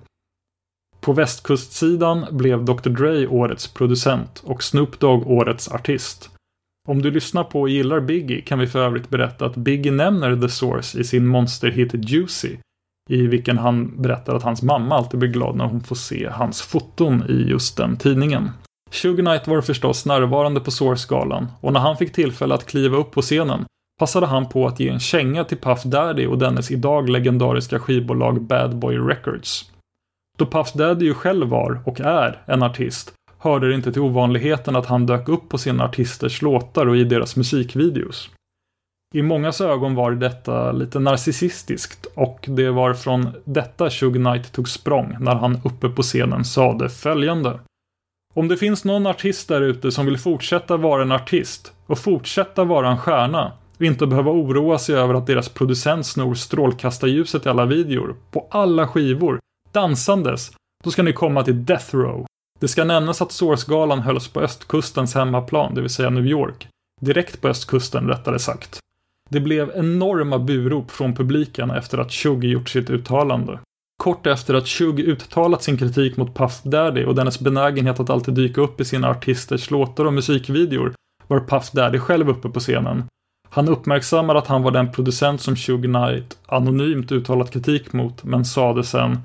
På 1.03 1.13
västkustsidan 1.13 2.25
blev 2.31 2.65
Dr 2.65 2.89
Dre 2.89 3.27
årets 3.27 3.73
producent 3.73 4.43
och 4.45 4.63
Snoop 4.63 4.99
Dogg 4.99 5.27
årets 5.27 5.71
artist. 5.71 6.29
Om 6.87 7.01
du 7.01 7.11
lyssnar 7.11 7.43
på 7.43 7.61
och 7.61 7.69
gillar 7.69 7.99
Biggie 7.99 8.41
kan 8.41 8.59
vi 8.59 8.67
för 8.67 8.79
övrigt 8.79 9.09
berätta 9.09 9.45
att 9.45 9.55
Biggie 9.55 9.91
nämner 9.91 10.41
The 10.41 10.49
Source 10.49 10.99
i 10.99 11.03
sin 11.03 11.27
monsterhit 11.27 11.93
Juicy, 11.93 12.57
i 13.09 13.27
vilken 13.27 13.57
han 13.57 14.01
berättar 14.01 14.35
att 14.35 14.43
hans 14.43 14.61
mamma 14.61 14.95
alltid 14.95 15.19
blir 15.19 15.29
glad 15.29 15.55
när 15.55 15.65
hon 15.65 15.81
får 15.81 15.95
se 15.95 16.29
hans 16.31 16.61
foton 16.61 17.23
i 17.29 17.49
just 17.49 17.77
den 17.77 17.97
tidningen. 17.97 18.49
Suge 18.91 19.21
Knight 19.21 19.47
var 19.47 19.61
förstås 19.61 20.05
närvarande 20.05 20.59
på 20.59 20.71
Source-galan 20.71 21.47
och 21.61 21.73
när 21.73 21.79
han 21.79 21.97
fick 21.97 22.13
tillfälle 22.13 22.55
att 22.55 22.65
kliva 22.65 22.97
upp 22.97 23.11
på 23.11 23.21
scenen 23.21 23.65
passade 23.99 24.25
han 24.25 24.49
på 24.49 24.67
att 24.67 24.79
ge 24.79 24.89
en 24.89 24.99
känga 24.99 25.43
till 25.43 25.57
Puff 25.57 25.83
Daddy 25.83 26.25
och 26.25 26.37
dennes 26.37 26.71
idag 26.71 27.09
legendariska 27.09 27.79
skivbolag 27.79 28.41
Bad 28.41 28.75
Boy 28.75 28.97
Records. 28.97 29.72
Då 30.37 30.45
Puff 30.45 30.73
Daddy 30.73 31.05
ju 31.05 31.13
själv 31.13 31.47
var, 31.47 31.81
och 31.85 31.99
är, 31.99 32.41
en 32.45 32.63
artist 32.63 33.13
hörde 33.43 33.67
det 33.67 33.75
inte 33.75 33.91
till 33.91 34.01
ovanligheten 34.01 34.75
att 34.75 34.85
han 34.85 35.05
dök 35.05 35.29
upp 35.29 35.49
på 35.49 35.57
sina 35.57 35.83
artisters 35.83 36.41
låtar 36.41 36.85
och 36.85 36.97
i 36.97 37.03
deras 37.03 37.35
musikvideos. 37.35 38.29
I 39.15 39.21
mångas 39.21 39.61
ögon 39.61 39.95
var 39.95 40.11
detta 40.11 40.71
lite 40.71 40.99
narcissistiskt 40.99 42.05
och 42.15 42.45
det 42.47 42.69
var 42.69 42.93
från 42.93 43.29
detta 43.45 43.89
Suge 43.89 44.15
Knight 44.15 44.51
tog 44.51 44.69
språng 44.69 45.17
när 45.19 45.35
han 45.35 45.61
uppe 45.63 45.89
på 45.89 46.01
scenen 46.01 46.45
sade 46.45 46.89
följande. 46.89 47.59
Om 48.33 48.47
det 48.47 48.57
finns 48.57 48.85
någon 48.85 49.07
artist 49.07 49.47
där 49.47 49.61
ute 49.61 49.91
som 49.91 50.05
vill 50.05 50.17
fortsätta 50.17 50.77
vara 50.77 51.01
en 51.01 51.11
artist 51.11 51.73
och 51.85 51.99
fortsätta 51.99 52.63
vara 52.63 52.91
en 52.91 52.97
stjärna 52.97 53.51
och 53.77 53.81
inte 53.81 54.07
behöva 54.07 54.31
oroa 54.31 54.77
sig 54.77 54.95
över 54.95 55.13
att 55.13 55.27
deras 55.27 55.49
producent 55.49 56.05
snor 56.05 56.35
strålkastarljuset 56.35 57.45
i 57.45 57.49
alla 57.49 57.65
videor, 57.65 58.15
på 58.31 58.47
alla 58.51 58.87
skivor, 58.87 59.39
dansandes, 59.73 60.51
då 60.83 60.91
ska 60.91 61.03
ni 61.03 61.13
komma 61.13 61.43
till 61.43 61.65
Death 61.65 61.95
Row. 61.95 62.25
Det 62.59 62.67
ska 62.67 62.83
nämnas 62.83 63.21
att 63.21 63.31
Source-galan 63.31 63.99
hölls 63.99 64.27
på 64.27 64.41
östkustens 64.41 65.15
hemmaplan, 65.15 65.75
det 65.75 65.81
vill 65.81 65.89
säga 65.89 66.09
New 66.09 66.25
York. 66.25 66.67
Direkt 67.01 67.41
på 67.41 67.47
östkusten, 67.47 68.07
rättare 68.07 68.39
sagt. 68.39 68.79
Det 69.29 69.39
blev 69.39 69.71
enorma 69.75 70.39
burop 70.39 70.91
från 70.91 71.15
publiken 71.15 71.71
efter 71.71 71.97
att 71.97 72.11
Shug 72.11 72.43
gjort 72.43 72.69
sitt 72.69 72.89
uttalande. 72.89 73.59
Kort 74.03 74.27
efter 74.27 74.53
att 74.53 74.67
Shug 74.67 74.99
uttalat 74.99 75.63
sin 75.63 75.77
kritik 75.77 76.17
mot 76.17 76.35
Puff 76.35 76.61
Daddy 76.63 77.05
och 77.05 77.15
dennes 77.15 77.39
benägenhet 77.39 77.99
att 77.99 78.09
alltid 78.09 78.33
dyka 78.33 78.61
upp 78.61 78.81
i 78.81 78.85
sina 78.85 79.09
artisters 79.09 79.71
låtar 79.71 80.05
och 80.05 80.13
musikvideor 80.13 80.93
var 81.27 81.39
Puff 81.39 81.71
Daddy 81.71 81.99
själv 81.99 82.29
uppe 82.29 82.49
på 82.49 82.59
scenen. 82.59 83.03
Han 83.49 83.69
uppmärksammar 83.69 84.35
att 84.35 84.47
han 84.47 84.63
var 84.63 84.71
den 84.71 84.91
producent 84.91 85.41
som 85.41 85.57
Suge 85.57 85.83
Knight 85.83 86.37
anonymt 86.45 87.11
uttalat 87.11 87.51
kritik 87.51 87.93
mot, 87.93 88.23
men 88.23 88.45
sade 88.45 88.83
sen 88.83 89.17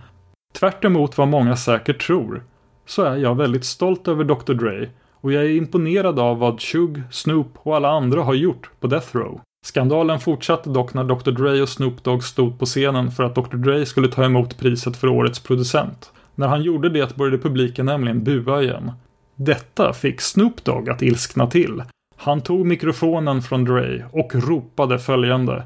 Tvärt 0.53 0.85
vad 1.19 1.29
många 1.29 1.57
säkert 1.57 2.07
tror, 2.07 2.43
så 2.87 3.03
är 3.03 3.17
jag 3.17 3.35
väldigt 3.35 3.65
stolt 3.65 4.09
över 4.09 4.25
Dr 4.25 4.53
Dre 4.53 4.89
och 5.21 5.33
jag 5.33 5.45
är 5.45 5.57
imponerad 5.57 6.19
av 6.19 6.39
vad 6.39 6.61
Chug, 6.61 7.03
Snoop 7.11 7.59
och 7.59 7.77
alla 7.77 7.89
andra 7.89 8.23
har 8.23 8.35
gjort 8.35 8.71
på 8.81 8.87
Death 8.87 9.17
Row. 9.17 9.41
Skandalen 9.67 10.21
fortsatte 10.21 10.71
dock 10.71 10.95
när 10.95 11.05
Dr 11.05 11.31
Dre 11.31 11.63
och 11.63 11.69
Snoop 11.69 12.05
Dogg 12.05 12.25
stod 12.25 12.59
på 12.59 12.67
scenen 12.67 13.11
för 13.11 13.25
att 13.25 13.35
Dr 13.35 13.57
Dre 13.57 13.87
skulle 13.87 14.09
ta 14.09 14.25
emot 14.25 14.59
priset 14.59 14.97
för 14.97 15.09
årets 15.09 15.41
producent. 15.41 16.13
När 16.35 16.49
han 16.49 16.63
gjorde 16.63 16.89
det 16.89 17.17
började 17.17 17.39
publiken 17.39 17.87
nämligen 17.87 18.25
bua 18.25 18.63
igen. 18.63 18.93
Detta 19.35 19.93
fick 19.93 20.21
Snoop 20.21 20.65
Dogg 20.65 20.91
att 20.91 21.03
ilskna 21.03 21.47
till. 21.47 21.83
Han 22.17 22.41
tog 22.41 22.67
mikrofonen 22.67 23.43
från 23.43 23.65
Dre 23.65 24.05
och 24.13 24.35
ropade 24.35 24.99
följande. 24.99 25.63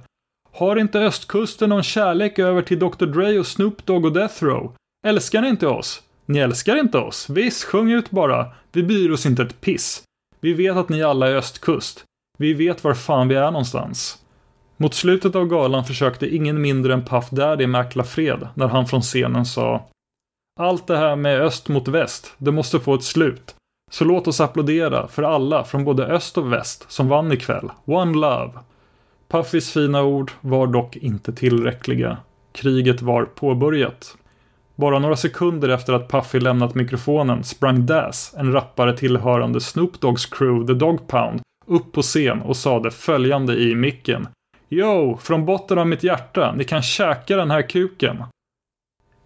Har 0.55 0.77
inte 0.77 0.99
östkusten 0.99 1.69
någon 1.69 1.83
kärlek 1.83 2.39
över 2.39 2.63
till 2.63 2.79
Dr 2.79 3.07
Dre 3.07 3.39
och 3.39 3.47
Snoop 3.47 3.87
Dogg 3.87 4.05
och 4.05 4.13
Death 4.13 4.45
Row? 4.45 4.73
Älskar 5.07 5.43
ni 5.43 5.49
inte 5.49 5.67
oss? 5.67 6.03
Ni 6.27 6.39
älskar 6.39 6.77
inte 6.77 6.99
oss? 6.99 7.31
Visst, 7.31 7.65
sjung 7.65 7.91
ut 7.91 8.11
bara. 8.11 8.47
Vi 8.73 8.83
bryr 8.83 9.11
oss 9.11 9.27
inte 9.27 9.43
ett 9.43 9.61
piss. 9.61 10.03
Vi 10.41 10.53
vet 10.53 10.77
att 10.77 10.89
ni 10.89 11.03
alla 11.03 11.29
är 11.29 11.35
östkust. 11.35 12.05
Vi 12.39 12.55
vet 12.55 12.85
var 12.85 12.95
fan 12.95 13.29
vi 13.29 13.35
är 13.35 13.51
någonstans. 13.51 14.19
Mot 14.77 14.95
slutet 14.95 15.37
av 15.37 15.47
galan 15.47 15.85
försökte 15.85 16.35
ingen 16.35 16.61
mindre 16.61 16.93
än 16.93 17.05
Puff 17.05 17.31
Daddy 17.31 17.67
mäkla 17.67 18.05
fred 18.05 18.49
när 18.55 18.69
han 18.69 18.87
från 18.87 19.01
scenen 19.01 19.47
sa 19.47 19.89
Allt 20.61 20.87
det 20.87 20.97
här 20.97 21.17
med 21.17 21.41
öst 21.41 21.69
mot 21.69 21.89
väst, 21.89 22.33
det 22.39 22.53
måste 22.53 22.81
få 22.81 22.95
ett 22.95 23.05
slut. 23.05 23.55
Så 23.91 24.05
låt 24.05 24.29
oss 24.29 24.41
applådera 24.41 25.09
för 25.09 25.23
alla 25.23 25.65
från 25.65 25.85
både 25.85 26.07
öst 26.07 26.39
och 26.39 26.53
väst 26.53 26.85
som 26.89 27.09
vann 27.09 27.33
ikväll. 27.33 27.71
One 27.85 28.19
love. 28.19 28.53
Puffys 29.33 29.73
fina 29.73 30.03
ord 30.03 30.33
var 30.41 30.67
dock 30.67 30.97
inte 30.97 31.33
tillräckliga. 31.33 32.17
Kriget 32.53 33.03
var 33.03 33.25
påbörjat. 33.25 34.17
Bara 34.75 34.99
några 34.99 35.17
sekunder 35.17 35.69
efter 35.69 35.93
att 35.93 36.09
Puffy 36.09 36.41
lämnat 36.41 36.75
mikrofonen 36.75 37.45
sprang 37.45 37.87
Daz, 37.87 38.35
en 38.39 38.53
rappare 38.53 38.97
tillhörande 38.97 39.61
Snoop 39.61 40.01
Dogs 40.01 40.27
crew 40.27 40.67
The 40.67 40.79
Dog 40.79 41.09
Pound, 41.09 41.41
upp 41.67 41.93
på 41.93 42.03
scen 42.03 42.43
och 42.43 42.57
sade 42.57 42.91
följande 42.91 43.57
i 43.57 43.75
micken. 43.75 44.29
Yo, 44.69 45.17
från 45.17 45.45
botten 45.45 45.79
av 45.79 45.87
mitt 45.87 46.05
hjärta, 46.05 46.55
ni 46.57 46.65
kan 46.65 46.83
käka 46.83 47.37
den 47.37 47.51
här 47.51 47.63
kuken. 47.63 48.25